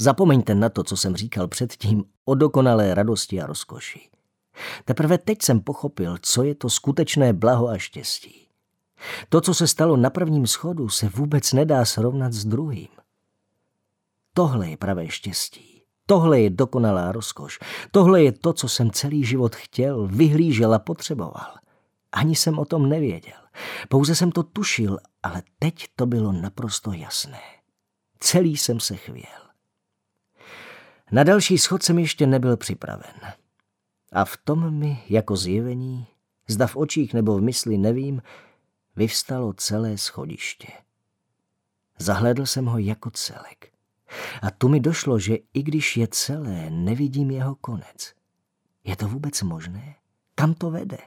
Zapomeňte 0.00 0.54
na 0.54 0.68
to, 0.68 0.84
co 0.84 0.96
jsem 0.96 1.16
říkal 1.16 1.48
předtím 1.48 2.04
o 2.24 2.34
dokonalé 2.34 2.94
radosti 2.94 3.40
a 3.40 3.46
rozkoši. 3.46 4.00
Teprve 4.84 5.18
teď 5.18 5.42
jsem 5.42 5.60
pochopil, 5.60 6.16
co 6.22 6.42
je 6.42 6.54
to 6.54 6.70
skutečné 6.70 7.32
blaho 7.32 7.68
a 7.68 7.78
štěstí. 7.78 8.48
To, 9.28 9.40
co 9.40 9.54
se 9.54 9.66
stalo 9.66 9.96
na 9.96 10.10
prvním 10.10 10.46
schodu, 10.46 10.88
se 10.88 11.08
vůbec 11.08 11.52
nedá 11.52 11.84
srovnat 11.84 12.32
s 12.32 12.44
druhým. 12.44 12.88
Tohle 14.34 14.70
je 14.70 14.76
pravé 14.76 15.08
štěstí. 15.08 15.82
Tohle 16.06 16.40
je 16.40 16.50
dokonalá 16.50 17.12
rozkoš. 17.12 17.58
Tohle 17.90 18.22
je 18.22 18.32
to, 18.32 18.52
co 18.52 18.68
jsem 18.68 18.90
celý 18.90 19.24
život 19.24 19.56
chtěl, 19.56 20.06
vyhlížel 20.06 20.74
a 20.74 20.78
potřeboval. 20.78 21.54
Ani 22.12 22.36
jsem 22.36 22.58
o 22.58 22.64
tom 22.64 22.88
nevěděl. 22.88 23.38
Pouze 23.88 24.14
jsem 24.14 24.32
to 24.32 24.42
tušil, 24.42 24.98
ale 25.22 25.42
teď 25.58 25.86
to 25.96 26.06
bylo 26.06 26.32
naprosto 26.32 26.92
jasné. 26.92 27.40
Celý 28.20 28.56
jsem 28.56 28.80
se 28.80 28.96
chvěl. 28.96 29.49
Na 31.12 31.25
další 31.25 31.59
schod 31.59 31.83
jsem 31.83 31.99
ještě 31.99 32.27
nebyl 32.27 32.57
připraven. 32.57 33.14
A 34.12 34.25
v 34.25 34.37
tom 34.37 34.75
mi, 34.75 35.03
jako 35.09 35.37
zjevení, 35.37 36.07
zda 36.49 36.66
v 36.66 36.77
očích 36.77 37.14
nebo 37.14 37.38
v 37.38 37.42
mysli 37.42 37.79
nevím, 37.79 38.23
vyvstalo 38.96 39.53
celé 39.53 39.99
schodiště. 39.99 40.68
Zahledl 41.99 42.46
jsem 42.46 42.66
ho 42.66 42.79
jako 42.79 43.11
celek. 43.11 43.73
A 44.42 44.51
tu 44.51 44.68
mi 44.68 44.81
došlo, 44.81 45.18
že 45.18 45.37
i 45.55 45.62
když 45.62 45.96
je 45.96 46.09
celé, 46.09 46.70
nevidím 46.70 47.31
jeho 47.31 47.55
konec. 47.55 48.14
Je 48.85 48.96
to 48.96 49.09
vůbec 49.09 49.42
možné? 49.42 49.94
Kam 50.35 50.55
to 50.55 50.70
vede? 50.70 50.99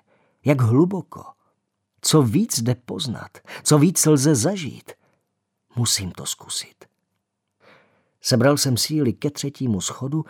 Jak 0.46 0.62
hluboko? 0.62 1.24
Co 2.02 2.22
víc 2.22 2.60
jde 2.60 2.76
poznat? 2.76 3.38
Co 3.64 3.80
víc 3.80 4.06
lze 4.06 4.36
zažít? 4.36 4.92
Musím 5.76 6.12
to 6.12 6.26
zkusit. 6.26 6.86
Sebral 8.26 8.58
jsem 8.58 8.78
síly 8.78 9.14
ke 9.14 9.30
třetímu 9.30 9.82
schodu, 9.82 10.26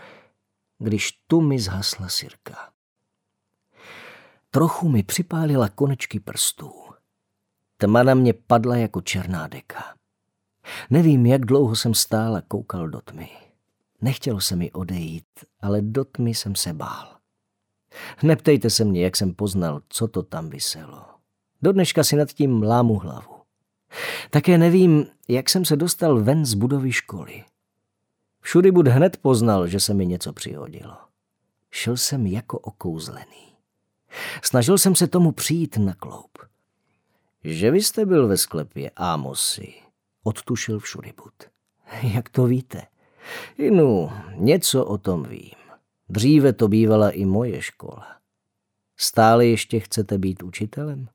když 0.80 1.12
tu 1.28 1.42
mi 1.42 1.60
zhasla 1.60 2.10
sirka. 2.10 2.72
Trochu 4.52 4.90
mi 4.90 5.04
připálila 5.04 5.70
konečky 5.70 6.20
prstů. 6.20 6.72
Tma 7.78 8.04
na 8.04 8.14
mě 8.14 8.34
padla 8.34 8.76
jako 8.76 9.02
černá 9.02 9.48
deka. 9.48 9.96
Nevím, 10.90 11.26
jak 11.26 11.46
dlouho 11.46 11.76
jsem 11.76 11.94
stál 11.94 12.36
a 12.36 12.42
koukal 12.42 12.90
do 12.90 13.02
tmy. 13.02 13.30
Nechtěl 14.02 14.40
se 14.40 14.56
mi 14.56 14.72
odejít, 14.72 15.26
ale 15.60 15.82
do 15.82 16.06
tmy 16.06 16.36
jsem 16.36 16.56
se 16.56 16.74
bál. 16.74 17.18
Neptejte 18.24 18.70
se 18.70 18.86
mě, 18.86 19.04
jak 19.04 19.16
jsem 19.16 19.34
poznal, 19.34 19.82
co 19.90 20.08
to 20.08 20.24
tam 20.24 20.50
vyselo. 20.50 21.06
Do 21.62 21.72
dneška 21.72 22.04
si 22.04 22.16
nad 22.16 22.34
tím 22.34 22.64
lámu 22.64 23.00
hlavu. 23.00 23.36
Také 24.30 24.58
nevím, 24.58 25.06
jak 25.28 25.50
jsem 25.50 25.66
se 25.66 25.76
dostal 25.76 26.24
ven 26.24 26.46
z 26.46 26.54
budovy 26.54 26.92
školy. 26.92 27.44
Všudy 28.44 28.72
bud 28.72 28.88
hned 28.88 29.18
poznal, 29.18 29.68
že 29.68 29.80
se 29.80 29.94
mi 29.94 30.06
něco 30.06 30.34
přihodilo. 30.34 30.98
Šel 31.72 31.98
jsem 31.98 32.28
jako 32.28 32.60
okouzlený. 32.60 33.56
Snažil 34.44 34.78
jsem 34.78 34.96
se 34.96 35.08
tomu 35.08 35.32
přijít 35.32 35.78
na 35.78 35.94
kloup. 35.94 36.38
Že 37.44 37.72
vy 37.72 37.84
jste 37.84 38.06
byl 38.06 38.28
ve 38.28 38.38
sklepě, 38.38 38.92
Ámosy, 38.96 39.74
odtušil 40.24 40.80
všudybud. 40.80 41.34
Jak 42.14 42.30
to 42.30 42.46
víte? 42.46 42.82
Inu, 43.58 44.12
něco 44.36 44.86
o 44.86 44.98
tom 44.98 45.24
vím. 45.24 45.58
Dříve 46.10 46.54
to 46.54 46.68
bývala 46.68 47.10
i 47.10 47.26
moje 47.26 47.62
škola. 47.62 48.08
Stále 48.98 49.46
ještě 49.46 49.80
chcete 49.80 50.18
být 50.18 50.44
učitelem? 50.44 51.08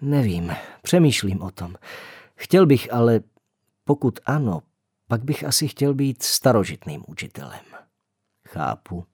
Nevím, 0.00 0.52
přemýšlím 0.82 1.42
o 1.42 1.50
tom. 1.50 1.74
Chtěl 2.34 2.66
bych 2.66 2.92
ale, 2.92 3.20
pokud 3.84 4.20
ano, 4.26 4.62
pak 5.12 5.24
bych 5.24 5.44
asi 5.44 5.68
chtěl 5.68 5.94
být 5.94 6.22
starožitným 6.22 7.04
učitelem. 7.06 7.60
Chápu. 8.48 9.04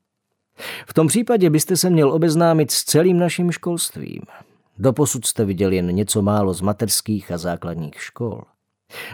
V 0.86 0.94
tom 0.94 1.06
případě 1.06 1.50
byste 1.50 1.76
se 1.76 1.90
měl 1.90 2.12
obeznámit 2.12 2.70
s 2.70 2.84
celým 2.84 3.18
naším 3.18 3.52
školstvím. 3.52 4.22
Doposud 4.76 5.26
jste 5.26 5.44
viděl 5.44 5.72
jen 5.72 5.86
něco 5.86 6.22
málo 6.22 6.54
z 6.54 6.60
mateřských 6.60 7.32
a 7.32 7.38
základních 7.38 8.02
škol. 8.02 8.42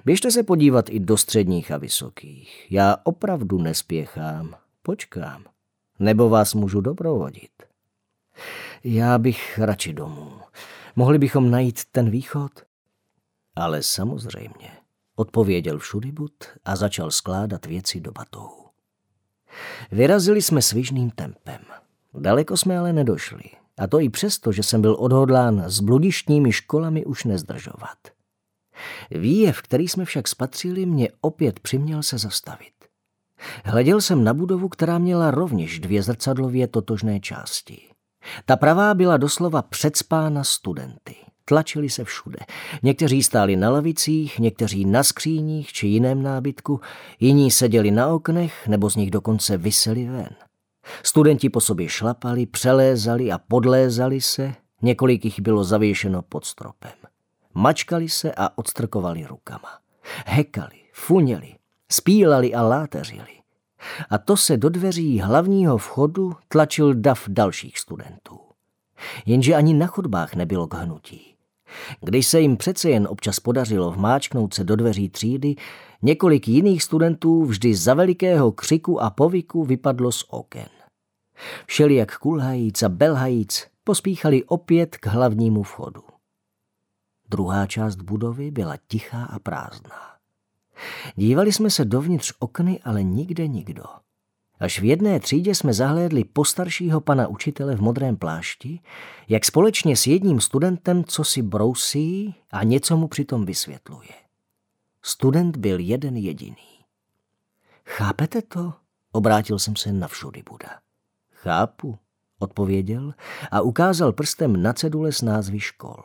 Běžte 0.05 0.31
se 0.31 0.42
podívat 0.42 0.90
i 0.90 1.01
do 1.01 1.16
středních 1.16 1.70
a 1.70 1.77
vysokých. 1.77 2.73
Já 2.73 2.97
opravdu 3.05 3.59
nespěchám. 3.59 4.55
Počkám. 4.83 5.44
Nebo 5.99 6.29
vás 6.29 6.55
můžu 6.55 6.81
doprovodit. 6.81 7.62
Já 8.85 9.18
bych 9.18 9.59
radši 9.59 9.92
domů. 9.92 10.33
Mohli 10.97 11.18
bychom 11.18 11.51
najít 11.51 11.81
ten 11.92 12.11
východ? 12.11 12.53
Ale 13.57 13.83
samozřejmě, 13.83 14.84
odpověděl 15.16 15.79
všudybud 15.79 16.33
a 16.64 16.77
začal 16.77 17.11
skládat 17.11 17.66
věci 17.66 18.00
do 18.00 18.12
batohu. 18.12 18.64
Vyrazili 19.92 20.42
jsme 20.42 20.62
svižným 20.62 21.11
tempem. 21.11 21.61
Daleko 22.14 22.57
jsme 22.57 22.79
ale 22.79 22.92
nedošli. 22.92 23.42
A 23.79 23.87
to 23.87 24.00
i 24.00 24.09
přesto, 24.09 24.53
že 24.53 24.62
jsem 24.62 24.83
byl 24.83 24.96
odhodlán 24.98 25.64
s 25.66 25.81
bludištními 25.81 26.53
školami 26.53 27.05
už 27.05 27.24
nezdržovat. 27.24 27.98
Výjev, 29.11 29.62
který 29.62 29.88
jsme 29.88 30.05
však 30.05 30.29
spatřili, 30.29 30.87
mě 30.87 31.09
opět 31.20 31.61
přiměl 31.61 32.03
se 32.03 32.18
zastavit. 32.18 32.74
Hleděl 33.64 34.00
jsem 34.00 34.24
na 34.24 34.35
budovu, 34.35 34.68
která 34.68 34.98
měla 34.98 35.31
rovněž 35.31 35.81
dvě 35.81 36.03
zrcadlově 36.03 36.66
totožné 36.66 37.20
části. 37.20 37.88
Ta 38.44 38.57
pravá 38.57 38.94
byla 38.94 39.16
doslova 39.16 39.62
předspána 39.62 40.44
studenty. 40.44 41.16
Tlačili 41.44 41.90
se 41.90 42.04
všude. 42.04 42.38
Někteří 42.83 43.22
stáli 43.22 43.57
na 43.57 43.70
lavicích, 43.70 44.38
někteří 44.38 44.85
na 44.85 45.02
skříních 45.02 45.72
či 45.72 45.87
jiném 45.87 46.22
nábytku, 46.22 46.80
jiní 47.20 47.50
seděli 47.50 47.90
na 47.90 48.09
oknech 48.09 48.68
nebo 48.68 48.90
z 48.90 48.96
nich 48.96 49.11
dokonce 49.11 49.57
vyseli 49.57 50.04
ven. 50.04 50.30
Studenti 51.02 51.48
po 51.48 51.61
sobě 51.61 51.88
šlapali, 51.88 52.46
přelézali 52.46 53.33
a 53.33 53.38
podlézali 53.38 54.20
se, 54.20 54.54
několik 54.83 55.24
jich 55.24 55.40
bylo 55.40 55.64
zavěšeno 55.64 56.22
pod 56.22 56.44
stropem. 56.44 56.92
Mačkali 57.54 58.09
se 58.09 58.33
a 58.37 58.59
odstrkovali 58.59 59.26
rukama. 59.26 59.78
Hekali, 60.26 60.76
funěli, 60.92 61.54
spílali 61.92 62.54
a 62.54 62.62
láteřili. 62.62 63.35
A 64.11 64.18
to 64.18 64.37
se 64.37 64.57
do 64.57 64.68
dveří 64.68 65.20
hlavního 65.20 65.78
vchodu 65.78 66.37
tlačil 66.48 66.94
dav 66.94 67.24
dalších 67.28 67.78
studentů. 67.78 68.40
Jenže 69.26 69.54
ani 69.54 69.74
na 69.74 69.87
chodbách 69.87 70.35
nebylo 70.35 70.66
k 70.66 70.74
hnutí. 70.74 71.34
Když 72.00 72.27
se 72.27 72.40
jim 72.40 72.57
přece 72.57 72.90
jen 72.90 73.09
občas 73.11 73.40
podařilo 73.40 73.90
vmáčknout 73.90 74.55
se 74.55 74.64
do 74.64 74.77
dveří 74.77 75.09
třídy, 75.09 75.55
několik 76.03 76.48
jiných 76.48 76.83
studentů 76.83 77.44
vždy 77.44 77.74
za 77.74 77.94
velikého 77.94 78.53
křiku 78.53 79.03
a 79.03 79.11
povyku 79.11 79.64
vypadlo 79.64 80.12
z 80.12 80.24
oken. 80.29 80.68
jak 81.94 82.18
kulhajíc 82.18 82.83
a 82.83 82.88
belhajíc 82.88 83.66
pospíchali 83.85 84.44
opět 84.44 84.96
k 84.96 85.07
hlavnímu 85.07 85.62
vchodu. 85.62 86.03
Druhá 87.29 87.66
část 87.66 87.96
budovy 87.96 88.50
byla 88.50 88.77
tichá 88.88 89.24
a 89.24 89.38
prázdná. 89.38 90.14
Dívali 91.16 91.53
jsme 91.53 91.70
se 91.70 91.85
dovnitř 91.85 92.33
okny, 92.38 92.81
ale 92.85 93.03
nikde 93.03 93.48
nikdo. 93.48 93.85
Až 94.64 94.81
v 94.81 94.85
jedné 94.85 95.20
třídě 95.20 95.55
jsme 95.55 95.72
zahlédli 95.72 96.24
postaršího 96.24 97.00
pana 97.00 97.29
učitele 97.29 97.77
v 97.77 97.81
modrém 97.81 98.16
plášti, 98.16 98.81
jak 99.29 99.44
společně 99.44 99.96
s 99.96 100.07
jedním 100.07 100.40
studentem 100.40 101.05
co 101.05 101.24
si 101.24 101.42
brousí 101.42 102.35
a 102.50 102.64
něco 102.64 102.96
mu 102.96 103.09
přitom 103.09 103.44
vysvětluje. 103.44 104.09
Student 105.03 105.57
byl 105.57 105.79
jeden 105.79 106.16
jediný. 106.16 106.85
Chápete 107.87 108.42
to? 108.42 108.72
Obrátil 109.12 109.59
jsem 109.59 109.77
se 109.77 109.92
na 109.92 110.09
všudy 110.09 110.42
Buda. 110.50 110.70
Chápu, 111.33 111.98
odpověděl 112.38 113.14
a 113.50 113.61
ukázal 113.61 114.12
prstem 114.12 114.62
na 114.62 114.72
cedule 114.72 115.12
s 115.12 115.22
názvy 115.22 115.61
škol. 115.61 116.03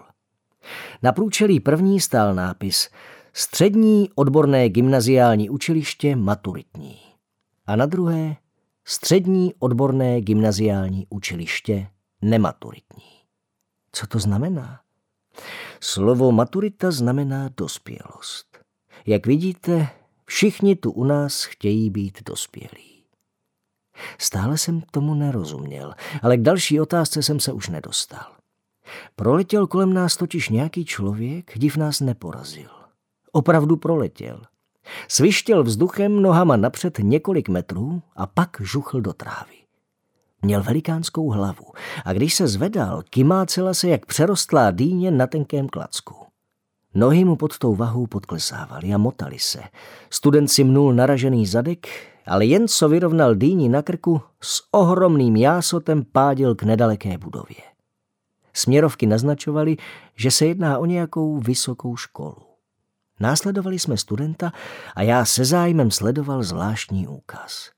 Na 1.03 1.11
průčelí 1.11 1.59
první 1.59 1.99
stál 1.99 2.35
nápis 2.35 2.89
Střední 3.33 4.09
odborné 4.15 4.69
gymnaziální 4.69 5.49
učiliště 5.49 6.15
maturitní. 6.15 6.97
A 7.65 7.75
na 7.75 7.85
druhé 7.85 8.35
Střední 8.91 9.53
odborné 9.59 10.21
gymnaziální 10.21 11.07
učiliště 11.09 11.87
nematuritní. 12.21 13.03
Co 13.91 14.07
to 14.07 14.19
znamená? 14.19 14.79
Slovo 15.79 16.31
maturita 16.31 16.91
znamená 16.91 17.49
dospělost. 17.57 18.59
Jak 19.05 19.27
vidíte, 19.27 19.87
všichni 20.25 20.75
tu 20.75 20.91
u 20.91 21.03
nás 21.03 21.43
chtějí 21.43 21.89
být 21.89 22.23
dospělí. 22.25 23.03
Stále 24.17 24.57
jsem 24.57 24.81
tomu 24.81 25.13
nerozuměl, 25.13 25.93
ale 26.21 26.37
k 26.37 26.41
další 26.41 26.79
otázce 26.79 27.23
jsem 27.23 27.39
se 27.39 27.51
už 27.51 27.69
nedostal. 27.69 28.35
Proletěl 29.15 29.67
kolem 29.67 29.93
nás 29.93 30.17
totiž 30.17 30.49
nějaký 30.49 30.85
člověk, 30.85 31.51
div 31.59 31.77
nás 31.77 31.99
neporazil. 31.99 32.69
Opravdu 33.31 33.77
proletěl. 33.77 34.41
Svištěl 35.07 35.63
vzduchem 35.63 36.21
nohama 36.21 36.57
napřed 36.57 36.99
několik 36.99 37.49
metrů 37.49 38.01
a 38.15 38.27
pak 38.27 38.49
žuchl 38.59 39.01
do 39.01 39.13
trávy. 39.13 39.53
Měl 40.41 40.63
velikánskou 40.63 41.29
hlavu 41.29 41.65
a 42.05 42.13
když 42.13 42.33
se 42.33 42.47
zvedal, 42.47 43.03
kymácela 43.09 43.73
se 43.73 43.89
jak 43.89 44.05
přerostlá 44.05 44.71
dýně 44.71 45.11
na 45.11 45.27
tenkém 45.27 45.69
klacku. 45.69 46.15
Nohy 46.93 47.25
mu 47.25 47.35
pod 47.35 47.57
tou 47.57 47.75
vahou 47.75 48.07
podklesávaly 48.07 48.93
a 48.93 48.97
motali 48.97 49.39
se. 49.39 49.59
Student 50.09 50.51
si 50.51 50.63
mnul 50.63 50.93
naražený 50.93 51.45
zadek, 51.45 51.87
ale 52.25 52.45
jen 52.45 52.67
co 52.67 52.89
vyrovnal 52.89 53.35
dýni 53.35 53.69
na 53.69 53.81
krku, 53.81 54.21
s 54.41 54.61
ohromným 54.71 55.35
jásotem 55.35 56.05
pádil 56.11 56.55
k 56.55 56.63
nedaleké 56.63 57.17
budově. 57.17 57.61
Směrovky 58.53 59.05
naznačovaly, 59.05 59.77
že 60.15 60.31
se 60.31 60.45
jedná 60.45 60.77
o 60.79 60.85
nějakou 60.85 61.37
vysokou 61.37 61.95
školu. 61.95 62.48
Následovali 63.19 63.79
jsme 63.79 63.97
studenta 63.97 64.51
a 64.95 65.01
já 65.01 65.25
se 65.25 65.45
zájmem 65.45 65.91
sledoval 65.91 66.43
zvláštní 66.43 67.07
úkaz. 67.07 67.71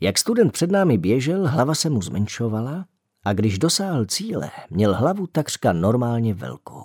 Jak 0.00 0.18
student 0.18 0.52
před 0.52 0.70
námi 0.70 0.98
běžel, 0.98 1.48
hlava 1.48 1.74
se 1.74 1.90
mu 1.90 2.02
zmenšovala 2.02 2.86
a 3.24 3.32
když 3.32 3.58
dosáhl 3.58 4.06
cíle, 4.06 4.50
měl 4.70 4.94
hlavu 4.94 5.26
takřka 5.26 5.72
normálně 5.72 6.34
velkou. 6.34 6.84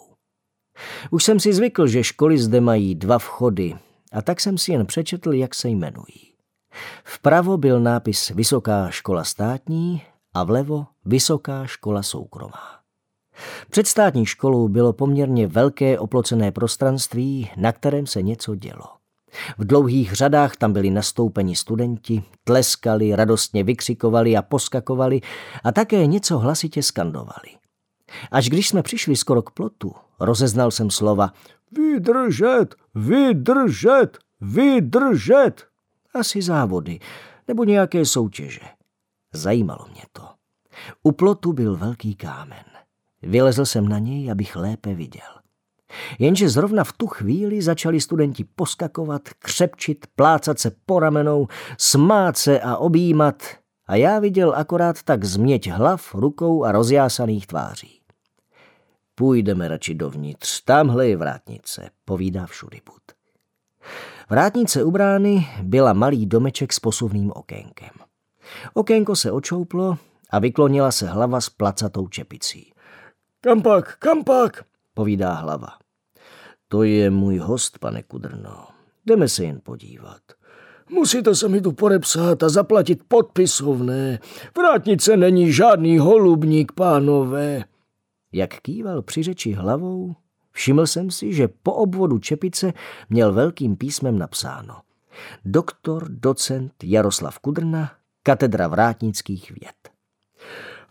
Už 1.12 1.24
jsem 1.24 1.40
si 1.40 1.54
zvykl, 1.54 1.88
že 1.88 2.04
školy 2.04 2.38
zde 2.38 2.62
mají 2.62 2.96
dva 2.96 3.20
vchody 3.20 3.76
a 4.12 4.22
tak 4.22 4.40
jsem 4.40 4.58
si 4.58 4.72
jen 4.72 4.86
přečetl, 4.86 5.34
jak 5.34 5.56
se 5.56 5.70
jmenují. 5.70 6.34
Vpravo 7.04 7.58
byl 7.58 7.80
nápis 7.80 8.30
Vysoká 8.30 8.90
škola 8.90 9.24
státní 9.24 10.02
a 10.34 10.44
vlevo 10.44 10.86
Vysoká 11.06 11.66
škola 11.66 12.04
soukromá. 12.04 12.83
Před 13.70 13.88
státní 13.88 14.26
školou 14.26 14.68
bylo 14.68 14.94
poměrně 14.94 15.48
velké 15.48 16.00
oplocené 16.00 16.52
prostranství, 16.52 17.50
na 17.58 17.72
kterém 17.72 18.08
se 18.08 18.22
něco 18.22 18.56
dělo. 18.56 18.86
V 19.58 19.68
dlouhých 19.68 20.14
řadách 20.14 20.56
tam 20.56 20.74
byli 20.74 20.90
nastoupeni 20.90 21.56
studenti, 21.56 22.24
tleskali, 22.44 23.16
radostně 23.16 23.64
vykřikovali 23.64 24.38
a 24.38 24.42
poskakovali 24.42 25.22
a 25.64 25.72
také 25.72 26.06
něco 26.06 26.40
hlasitě 26.40 26.84
skandovali. 26.84 27.58
Až 28.32 28.50
když 28.50 28.70
jsme 28.70 28.84
přišli 28.84 29.16
skoro 29.16 29.42
k 29.42 29.52
plotu, 29.52 29.94
rozeznal 30.20 30.72
jsem 30.72 30.90
slova 30.90 31.34
Vydržet, 31.72 32.76
vydržet, 32.96 34.18
vydržet. 34.42 35.68
Asi 36.14 36.42
závody 36.42 37.00
nebo 37.48 37.64
nějaké 37.64 38.06
soutěže. 38.06 38.62
Zajímalo 39.34 39.88
mě 39.92 40.04
to. 40.12 40.30
U 41.04 41.12
plotu 41.12 41.54
byl 41.54 41.78
velký 41.78 42.16
kámen. 42.16 42.73
Vylezl 43.24 43.66
jsem 43.66 43.88
na 43.90 44.00
něj, 44.00 44.32
abych 44.32 44.56
lépe 44.56 44.94
viděl. 44.94 45.44
Jenže 46.20 46.50
zrovna 46.50 46.84
v 46.84 46.94
tu 46.94 47.08
chvíli 47.08 47.62
začali 47.62 48.02
studenti 48.02 48.44
poskakovat, 48.44 49.22
křepčit, 49.40 50.06
plácat 50.16 50.60
se 50.60 50.72
po 50.86 51.00
ramenou, 51.00 51.48
smát 51.78 52.38
se 52.38 52.60
a 52.60 52.78
objímat 52.78 53.44
a 53.88 53.96
já 53.96 54.20
viděl 54.20 54.54
akorát 54.56 55.04
tak 55.04 55.24
změť 55.24 55.70
hlav, 55.70 56.16
rukou 56.16 56.64
a 56.64 56.72
rozjásaných 56.72 57.48
tváří. 57.48 58.00
Půjdeme 59.16 59.68
radši 59.68 59.96
dovnitř, 59.96 60.62
tamhle 60.62 61.08
je 61.08 61.18
vrátnice, 61.18 61.90
povídá 62.06 62.46
všudybud. 62.46 63.02
Vrátnice 64.30 64.84
u 64.84 64.92
brány 64.92 65.48
byla 65.62 65.94
malý 65.94 66.26
domeček 66.26 66.74
s 66.74 66.80
posuvným 66.80 67.32
okénkem. 67.36 67.90
Okénko 68.74 69.16
se 69.16 69.32
očouplo 69.32 69.98
a 70.30 70.40
vyklonila 70.40 70.92
se 70.92 71.08
hlava 71.08 71.42
s 71.42 71.50
placatou 71.50 72.08
čepicí. 72.08 72.73
Kam 73.44 73.62
pak, 73.62 73.98
kam 74.00 74.24
pak, 74.24 74.66
povídá 74.94 75.34
hlava. 75.34 75.68
To 76.68 76.84
je 76.84 77.10
můj 77.10 77.38
host, 77.38 77.80
pane 77.80 78.04
Kudrno. 78.04 78.68
Jdeme 79.06 79.30
se 79.30 79.44
jen 79.44 79.60
podívat. 79.64 80.22
Musíte 80.90 81.36
se 81.36 81.50
mi 81.50 81.62
tu 81.62 81.72
podepsat 81.72 82.44
a 82.44 82.50
zaplatit 82.50 83.04
podpisovné. 83.08 84.20
Vrátnice 84.58 85.18
není 85.18 85.54
žádný 85.54 85.98
holubník, 85.98 86.72
pánové. 86.72 87.64
Jak 88.32 88.50
kýval 88.62 89.02
při 89.02 89.24
řeči 89.24 89.52
hlavou, 89.52 90.16
všiml 90.52 90.88
jsem 90.88 91.12
si, 91.12 91.34
že 91.34 91.48
po 91.48 91.74
obvodu 91.74 92.20
čepice 92.20 92.74
měl 93.10 93.34
velkým 93.34 93.76
písmem 93.76 94.18
napsáno 94.18 94.76
Doktor, 95.46 96.06
docent 96.10 96.74
Jaroslav 96.84 97.40
Kudrna, 97.40 97.92
katedra 98.24 98.68
vrátnických 98.68 99.52
věd. 99.52 99.94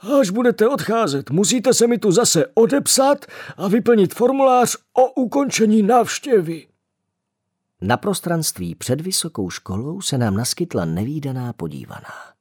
Až 0.02 0.30
budete 0.30 0.68
odcházet, 0.68 1.30
musíte 1.30 1.74
se 1.74 1.86
mi 1.86 1.98
tu 1.98 2.12
zase 2.12 2.46
odepsat 2.54 3.26
a 3.56 3.68
vyplnit 3.68 4.14
formulář 4.14 4.76
o 4.92 5.12
ukončení 5.22 5.82
návštěvy. 5.82 6.66
Na 7.80 7.96
prostranství 7.96 8.74
před 8.74 9.00
vysokou 9.00 9.50
školou 9.50 10.00
se 10.00 10.18
nám 10.18 10.36
naskytla 10.36 10.84
nevýdaná 10.84 11.52
podívaná. 11.52 12.32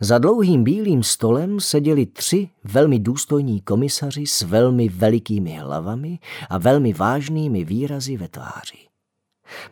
Za 0.00 0.18
dlouhým 0.18 0.64
bílým 0.64 1.02
stolem 1.02 1.60
seděli 1.60 2.06
tři 2.06 2.48
velmi 2.64 2.98
důstojní 2.98 3.60
komisaři 3.60 4.26
s 4.26 4.42
velmi 4.42 4.88
velikými 4.88 5.56
hlavami 5.56 6.18
a 6.50 6.58
velmi 6.58 6.92
vážnými 6.92 7.64
výrazy 7.64 8.16
ve 8.16 8.28
tváři. 8.28 8.78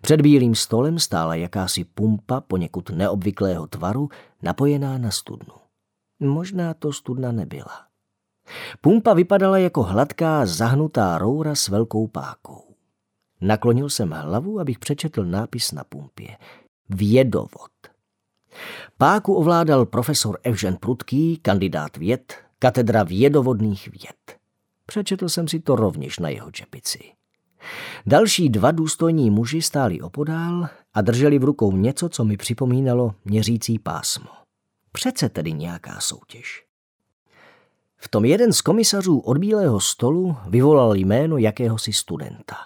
Před 0.01 0.21
bílým 0.21 0.55
stolem 0.55 0.99
stála 0.99 1.35
jakási 1.35 1.85
pumpa 1.85 2.41
poněkud 2.41 2.91
neobvyklého 2.91 3.67
tvaru, 3.67 4.09
napojená 4.43 4.99
na 4.99 5.11
studnu. 5.11 5.60
Možná 6.21 6.75
to 6.75 6.93
studna 6.93 7.33
nebyla. 7.33 7.87
Pumpa 8.81 9.15
vypadala 9.15 9.59
jako 9.59 9.83
hladká, 9.83 10.47
zahnutá 10.47 11.19
roura 11.19 11.55
s 11.55 11.69
velkou 11.69 12.07
pákou. 12.07 12.75
Naklonil 13.41 13.91
jsem 13.91 14.11
hlavu, 14.11 14.61
abych 14.61 14.79
přečetl 14.79 15.25
nápis 15.25 15.73
na 15.73 15.85
pumpě. 15.85 16.37
Vědovod. 16.89 17.71
Páku 18.99 19.35
ovládal 19.35 19.87
profesor 19.87 20.39
Evžen 20.43 20.77
Prudký, 20.77 21.37
kandidát 21.37 21.97
věd, 21.97 22.35
katedra 22.59 23.03
vědovodných 23.03 23.89
věd. 23.89 24.39
Přečetl 24.87 25.29
jsem 25.29 25.49
si 25.49 25.61
to 25.61 25.77
rovněž 25.77 26.19
na 26.19 26.29
jeho 26.29 26.51
čepici. 26.51 26.99
Další 28.07 28.49
dva 28.49 28.71
důstojní 28.71 29.31
muži 29.31 29.63
stáli 29.63 30.01
opodál 30.01 30.69
a 30.95 31.01
drželi 31.01 31.39
v 31.39 31.45
rukou 31.45 31.77
něco, 31.77 32.09
co 32.09 32.25
mi 32.25 32.37
připomínalo 32.37 33.15
měřící 33.25 33.79
pásmo. 33.79 34.40
Přece 35.01 35.29
tedy 35.29 35.53
nějaká 35.53 36.01
soutěž. 36.01 36.65
V 37.97 38.09
tom 38.09 38.25
jeden 38.25 38.53
z 38.53 38.61
komisařů 38.61 39.19
od 39.19 39.39
bílého 39.39 39.81
stolu 39.81 40.37
vyvolal 40.49 40.97
jméno 40.97 41.37
jakéhosi 41.37 41.93
studenta. 41.93 42.57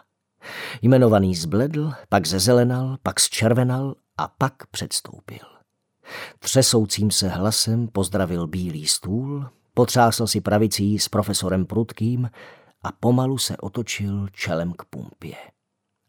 Jmenovaný 0.83 1.35
zbledl, 1.35 1.93
pak 2.09 2.27
zezelenal, 2.27 2.97
pak 3.03 3.21
zčervenal 3.21 3.95
a 4.19 4.29
pak 4.29 4.67
předstoupil. 4.67 5.39
Třesoucím 6.39 7.11
se 7.11 7.29
hlasem 7.29 7.89
pozdravil 7.89 8.47
bílý 8.47 8.87
stůl, 8.87 9.49
potřásl 9.75 10.27
si 10.27 10.41
pravicí 10.41 10.99
s 10.99 11.09
profesorem 11.09 11.67
Prudkým 11.67 12.31
a 12.83 12.93
pomalu 12.93 13.39
se 13.39 13.57
otočil 13.57 14.29
čelem 14.33 14.73
k 14.73 14.85
pumpě. 14.85 15.37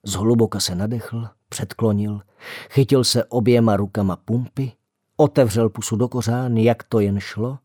Zhluboka 0.04 0.60
se 0.60 0.76
nadechl, 0.76 1.28
předklonil, 1.50 2.22
chytil 2.70 3.04
se 3.04 3.26
oběma 3.26 3.78
rukama 3.78 4.16
pumpy 4.16 4.72
Otevřel 5.18 5.70
pusu 5.70 5.96
do 5.96 6.08
kořán, 6.08 6.58
jak 6.58 6.84
to 6.84 7.00
jen 7.00 7.20
šlo, 7.20 7.58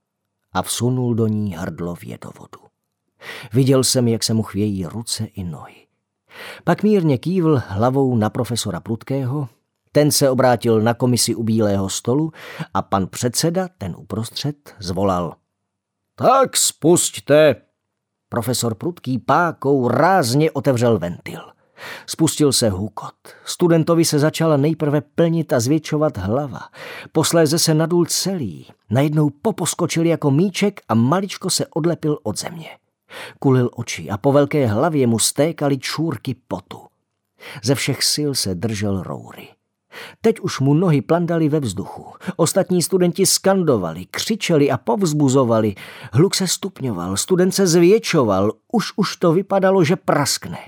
a 0.53 0.63
vsunul 0.63 1.15
do 1.15 1.27
ní 1.27 1.55
hrdlo 1.55 1.95
vědovodu. 1.95 2.61
Viděl 3.53 3.85
jsem, 3.85 4.09
jak 4.09 4.23
se 4.23 4.35
mu 4.35 4.43
chvějí 4.43 4.87
ruce 4.87 5.25
i 5.25 5.45
nohy. 5.45 5.87
Pak 6.65 6.83
mírně 6.83 7.19
kývl 7.19 7.63
hlavou 7.67 8.17
na 8.17 8.31
profesora 8.31 8.81
Prudkého, 8.81 9.49
ten 9.93 10.11
se 10.11 10.31
obrátil 10.31 10.81
na 10.81 10.95
komisi 10.95 11.35
u 11.35 11.43
bílého 11.43 11.89
stolu 11.89 12.33
a 12.75 12.83
pan 12.83 13.07
předseda, 13.07 13.69
ten 13.79 13.95
uprostřed, 13.99 14.75
zvolal. 14.79 15.35
Tak 16.15 16.57
spusťte! 16.57 17.57
Profesor 18.29 18.75
Prudký 18.75 19.19
pákou 19.19 19.89
rázně 19.89 20.51
otevřel 20.51 20.99
ventil. 20.99 21.41
Spustil 22.07 22.53
se 22.53 22.71
hukot. 22.71 23.15
Studentovi 23.45 24.05
se 24.05 24.19
začala 24.19 24.57
nejprve 24.57 25.01
plnit 25.01 25.53
a 25.53 25.61
zvětšovat 25.61 26.19
hlava. 26.19 26.61
Posléze 27.13 27.59
se 27.59 27.75
nadul 27.75 28.07
celý. 28.07 28.67
Najednou 28.91 29.31
poposkočil 29.43 30.07
jako 30.07 30.31
míček 30.31 30.81
a 30.89 30.95
maličko 30.95 31.51
se 31.51 31.67
odlepil 31.67 32.19
od 32.23 32.39
země. 32.39 32.69
Kulil 33.39 33.71
oči 33.75 34.11
a 34.11 34.17
po 34.17 34.33
velké 34.33 34.67
hlavě 34.67 35.07
mu 35.07 35.19
stékaly 35.19 35.79
čůrky 35.79 36.37
potu. 36.49 36.81
Ze 37.65 37.75
všech 37.75 38.03
sil 38.13 38.31
se 38.35 38.55
držel 38.55 39.03
roury. 39.03 39.49
Teď 40.21 40.41
už 40.41 40.61
mu 40.61 40.75
nohy 40.75 41.03
plandaly 41.03 41.49
ve 41.49 41.61
vzduchu. 41.61 42.07
Ostatní 42.37 42.83
studenti 42.83 43.27
skandovali, 43.27 44.07
křičeli 44.11 44.71
a 44.71 44.77
povzbuzovali. 44.77 45.75
Hluk 46.13 46.35
se 46.35 46.47
stupňoval, 46.47 47.17
student 47.17 47.55
se 47.55 47.67
zvětšoval. 47.67 48.53
Už 48.73 48.93
už 48.97 49.17
to 49.17 49.33
vypadalo, 49.33 49.85
že 49.85 49.97
praskne 49.97 50.59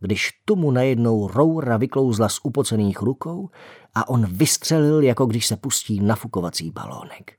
když 0.00 0.30
tomu 0.44 0.70
najednou 0.70 1.28
roura 1.28 1.76
vyklouzla 1.76 2.28
z 2.28 2.40
upocených 2.42 3.02
rukou 3.02 3.50
a 3.94 4.08
on 4.08 4.26
vystřelil, 4.26 5.02
jako 5.02 5.26
když 5.26 5.46
se 5.46 5.56
pustí 5.56 6.00
nafukovací 6.00 6.70
balónek. 6.70 7.32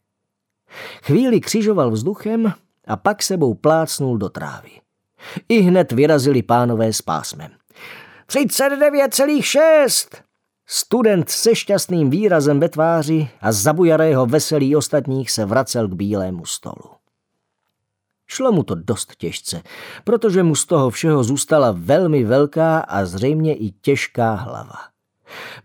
Chvíli 1.04 1.42
křižoval 1.42 1.92
vzduchem 1.92 2.54
a 2.88 2.96
pak 2.96 3.24
sebou 3.24 3.54
plácnul 3.54 4.18
do 4.18 4.30
trávy. 4.30 4.70
I 5.50 5.60
hned 5.60 5.92
vyrazili 5.92 6.44
pánové 6.44 6.94
s 6.94 7.02
pásmem. 7.02 7.52
39,6! 8.28 10.22
Student 10.72 11.30
se 11.30 11.56
šťastným 11.56 12.10
výrazem 12.10 12.60
ve 12.60 12.70
tváři 12.70 13.30
a 13.42 13.52
zabujarého 13.52 14.26
veselí 14.26 14.76
ostatních 14.76 15.32
se 15.32 15.46
vracel 15.46 15.88
k 15.88 15.94
bílému 15.94 16.46
stolu. 16.46 16.99
Šlo 18.32 18.52
mu 18.52 18.64
to 18.64 18.76
dost 18.76 19.16
těžce, 19.16 19.62
protože 20.04 20.44
mu 20.44 20.56
z 20.56 20.66
toho 20.66 20.90
všeho 20.90 21.24
zůstala 21.24 21.76
velmi 21.78 22.24
velká 22.24 22.80
a 22.80 23.06
zřejmě 23.06 23.56
i 23.56 23.72
těžká 23.72 24.34
hlava. 24.34 24.76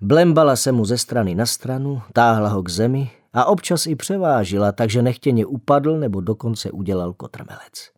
Blembala 0.01 0.57
se 0.57 0.73
mu 0.73 0.85
ze 0.85 0.99
strany 0.99 1.35
na 1.35 1.47
stranu, 1.47 2.03
táhla 2.12 2.49
ho 2.49 2.62
k 2.62 2.69
zemi 2.69 3.11
a 3.33 3.45
občas 3.45 3.87
i 3.87 3.97
převážila, 3.97 4.73
takže 4.73 5.03
nechtěně 5.03 5.47
upadl 5.47 5.99
nebo 5.99 6.21
dokonce 6.21 6.71
udělal 6.71 7.12
kotrmelec. 7.12 7.91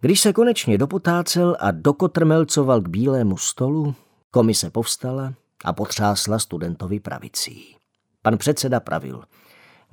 Když 0.00 0.20
se 0.20 0.32
konečně 0.32 0.78
dopotácel 0.78 1.56
a 1.60 1.70
dokotrmelcoval 1.70 2.80
k 2.80 2.88
bílému 2.88 3.36
stolu, 3.36 3.94
komise 4.30 4.70
povstala 4.70 5.34
a 5.64 5.72
potřásla 5.72 6.38
studentovi 6.38 7.00
pravicí. 7.00 7.76
Pan 8.22 8.38
předseda 8.38 8.80
pravil. 8.80 9.22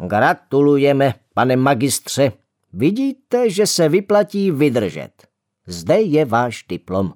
Gratulujeme, 0.07 1.13
pane 1.33 1.55
magistře. 1.55 2.31
Vidíte, 2.73 3.49
že 3.49 3.67
se 3.67 3.89
vyplatí 3.89 4.51
vydržet. 4.51 5.27
Zde 5.67 6.01
je 6.01 6.25
váš 6.25 6.65
diplom. 6.69 7.13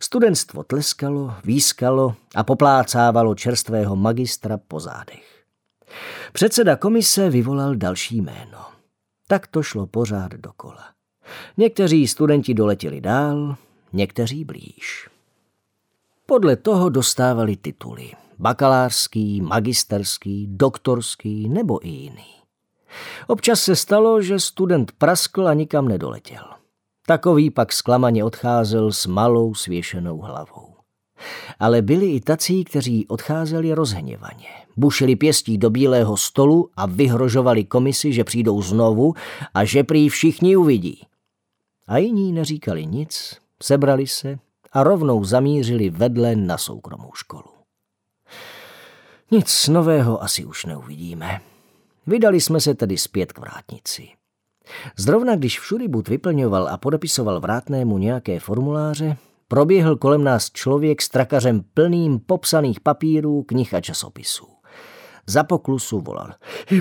Studentstvo 0.00 0.62
tleskalo, 0.62 1.34
výskalo 1.44 2.14
a 2.34 2.44
poplácávalo 2.44 3.34
čerstvého 3.34 3.96
magistra 3.96 4.58
po 4.58 4.80
zádech. 4.80 5.44
Předseda 6.32 6.76
komise 6.76 7.30
vyvolal 7.30 7.74
další 7.74 8.16
jméno. 8.16 8.58
Tak 9.26 9.46
to 9.46 9.62
šlo 9.62 9.86
pořád 9.86 10.32
dokola. 10.32 10.84
Někteří 11.56 12.08
studenti 12.08 12.54
doletěli 12.54 13.00
dál, 13.00 13.56
někteří 13.92 14.44
blíž. 14.44 15.08
Podle 16.26 16.56
toho 16.56 16.88
dostávali 16.88 17.56
tituly. 17.56 18.10
Bakalářský, 18.38 19.40
magisterský, 19.40 20.46
doktorský 20.50 21.48
nebo 21.48 21.86
i 21.86 21.88
jiný. 21.88 22.43
Občas 23.26 23.60
se 23.60 23.76
stalo, 23.76 24.22
že 24.22 24.40
student 24.40 24.92
praskl 24.92 25.48
a 25.48 25.54
nikam 25.54 25.88
nedoletěl. 25.88 26.44
Takový 27.06 27.50
pak 27.50 27.72
zklamaně 27.72 28.24
odcházel 28.24 28.92
s 28.92 29.06
malou 29.06 29.54
svěšenou 29.54 30.18
hlavou. 30.18 30.74
Ale 31.60 31.82
byli 31.82 32.10
i 32.10 32.20
tací, 32.20 32.64
kteří 32.64 33.06
odcházeli 33.06 33.74
rozhněvaně. 33.74 34.48
Bušili 34.76 35.16
pěstí 35.16 35.58
do 35.58 35.70
bílého 35.70 36.16
stolu 36.16 36.70
a 36.76 36.86
vyhrožovali 36.86 37.64
komisi, 37.64 38.12
že 38.12 38.24
přijdou 38.24 38.62
znovu 38.62 39.14
a 39.54 39.64
že 39.64 39.84
prý 39.84 40.08
všichni 40.08 40.56
uvidí. 40.56 41.06
A 41.86 41.98
jiní 41.98 42.32
neříkali 42.32 42.86
nic, 42.86 43.38
sebrali 43.62 44.06
se 44.06 44.38
a 44.72 44.82
rovnou 44.82 45.24
zamířili 45.24 45.90
vedle 45.90 46.36
na 46.36 46.58
soukromou 46.58 47.10
školu. 47.14 47.50
Nic 49.30 49.68
nového 49.68 50.22
asi 50.22 50.44
už 50.44 50.64
neuvidíme. 50.64 51.40
Vydali 52.06 52.40
jsme 52.40 52.60
se 52.60 52.74
tedy 52.74 52.98
zpět 52.98 53.32
k 53.32 53.38
vrátnici. 53.38 54.08
Zrovna 54.96 55.36
když 55.36 55.60
Všuribut 55.60 56.08
vyplňoval 56.08 56.68
a 56.68 56.76
podepisoval 56.76 57.40
vrátnému 57.40 57.98
nějaké 57.98 58.40
formuláře, 58.40 59.16
proběhl 59.48 59.96
kolem 59.96 60.24
nás 60.24 60.50
člověk 60.50 61.02
s 61.02 61.08
trakařem 61.08 61.64
plným 61.74 62.18
popsaných 62.18 62.80
papírů, 62.80 63.42
knih 63.42 63.74
a 63.74 63.80
časopisů. 63.80 64.46
Za 65.26 65.44
poklusu 65.44 66.00
volal. 66.00 66.32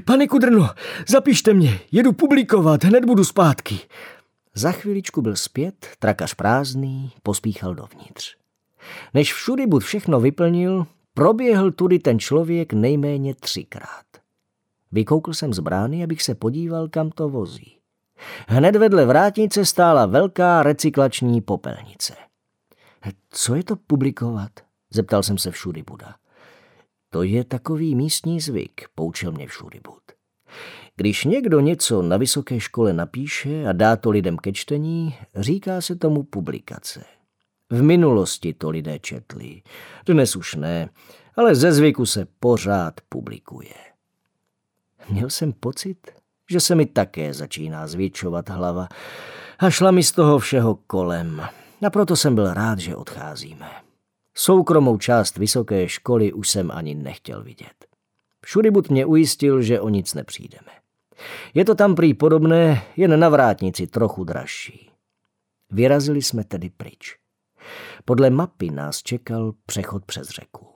Pane 0.05 0.27
Kudrno, 0.27 0.69
zapište 1.07 1.53
mě, 1.53 1.79
jedu 1.91 2.13
publikovat, 2.13 2.83
hned 2.83 3.05
budu 3.05 3.23
zpátky. 3.23 3.79
Za 4.55 4.71
chviličku 4.71 5.21
byl 5.21 5.35
zpět, 5.35 5.87
trakař 5.99 6.33
prázdný, 6.33 7.11
pospíchal 7.23 7.75
dovnitř. 7.75 8.35
Než 9.13 9.33
Všuribut 9.33 9.83
všechno 9.83 10.19
vyplnil, 10.19 10.87
proběhl 11.13 11.71
tudy 11.71 11.99
ten 11.99 12.19
člověk 12.19 12.73
nejméně 12.73 13.35
třikrát. 13.35 14.12
Vykoukl 14.93 15.33
jsem 15.33 15.53
z 15.53 15.59
brány, 15.59 16.03
abych 16.03 16.21
se 16.21 16.35
podíval, 16.35 16.87
kam 16.87 17.09
to 17.09 17.29
vozí. 17.29 17.77
Hned 18.47 18.75
vedle 18.75 19.05
vrátnice 19.05 19.65
stála 19.65 20.05
velká 20.05 20.63
recyklační 20.63 21.41
popelnice. 21.41 22.15
Co 23.29 23.55
je 23.55 23.63
to 23.63 23.75
publikovat? 23.75 24.51
Zeptal 24.89 25.23
jsem 25.23 25.37
se 25.37 25.51
všudy 25.51 25.83
Buda. 25.83 26.15
To 27.09 27.23
je 27.23 27.43
takový 27.43 27.95
místní 27.95 28.39
zvyk, 28.39 28.87
poučil 28.95 29.31
mě 29.31 29.47
všudy 29.47 29.79
Bud. 29.83 30.03
Když 30.95 31.23
někdo 31.23 31.59
něco 31.59 32.01
na 32.01 32.17
vysoké 32.17 32.59
škole 32.59 32.93
napíše 32.93 33.65
a 33.67 33.71
dá 33.71 33.95
to 33.95 34.09
lidem 34.09 34.37
ke 34.37 34.53
čtení, 34.53 35.15
říká 35.35 35.81
se 35.81 35.95
tomu 35.95 36.23
publikace. 36.23 37.03
V 37.69 37.81
minulosti 37.81 38.53
to 38.53 38.69
lidé 38.69 38.99
četli, 38.99 39.61
dnes 40.05 40.35
už 40.35 40.55
ne, 40.55 40.89
ale 41.35 41.55
ze 41.55 41.71
zvyku 41.71 42.05
se 42.05 42.27
pořád 42.39 42.93
publikuje. 43.09 43.92
Měl 45.09 45.29
jsem 45.29 45.53
pocit, 45.53 45.97
že 46.49 46.59
se 46.59 46.75
mi 46.75 46.85
také 46.85 47.33
začíná 47.33 47.87
zvětšovat 47.87 48.49
hlava 48.49 48.87
a 49.59 49.69
šla 49.69 49.91
mi 49.91 50.03
z 50.03 50.11
toho 50.11 50.39
všeho 50.39 50.75
kolem. 50.75 51.41
A 51.85 51.89
proto 51.89 52.15
jsem 52.15 52.35
byl 52.35 52.53
rád, 52.53 52.79
že 52.79 52.95
odcházíme. 52.95 53.69
Soukromou 54.35 54.97
část 54.97 55.37
vysoké 55.37 55.89
školy 55.89 56.33
už 56.33 56.49
jsem 56.49 56.71
ani 56.71 56.95
nechtěl 56.95 57.43
vidět. 57.43 57.85
Všudybud 58.45 58.89
mě 58.89 59.05
ujistil, 59.05 59.61
že 59.61 59.79
o 59.79 59.89
nic 59.89 60.13
nepřijdeme. 60.13 60.71
Je 61.53 61.65
to 61.65 61.75
tam 61.75 61.95
prý 61.95 62.13
podobné, 62.13 62.83
jen 62.97 63.19
na 63.19 63.29
vrátnici 63.29 63.87
trochu 63.87 64.23
dražší. 64.23 64.89
Vyrazili 65.71 66.21
jsme 66.21 66.43
tedy 66.43 66.69
pryč. 66.69 67.17
Podle 68.05 68.29
mapy 68.29 68.69
nás 68.69 69.03
čekal 69.03 69.53
přechod 69.65 70.05
přes 70.05 70.29
řeku. 70.29 70.72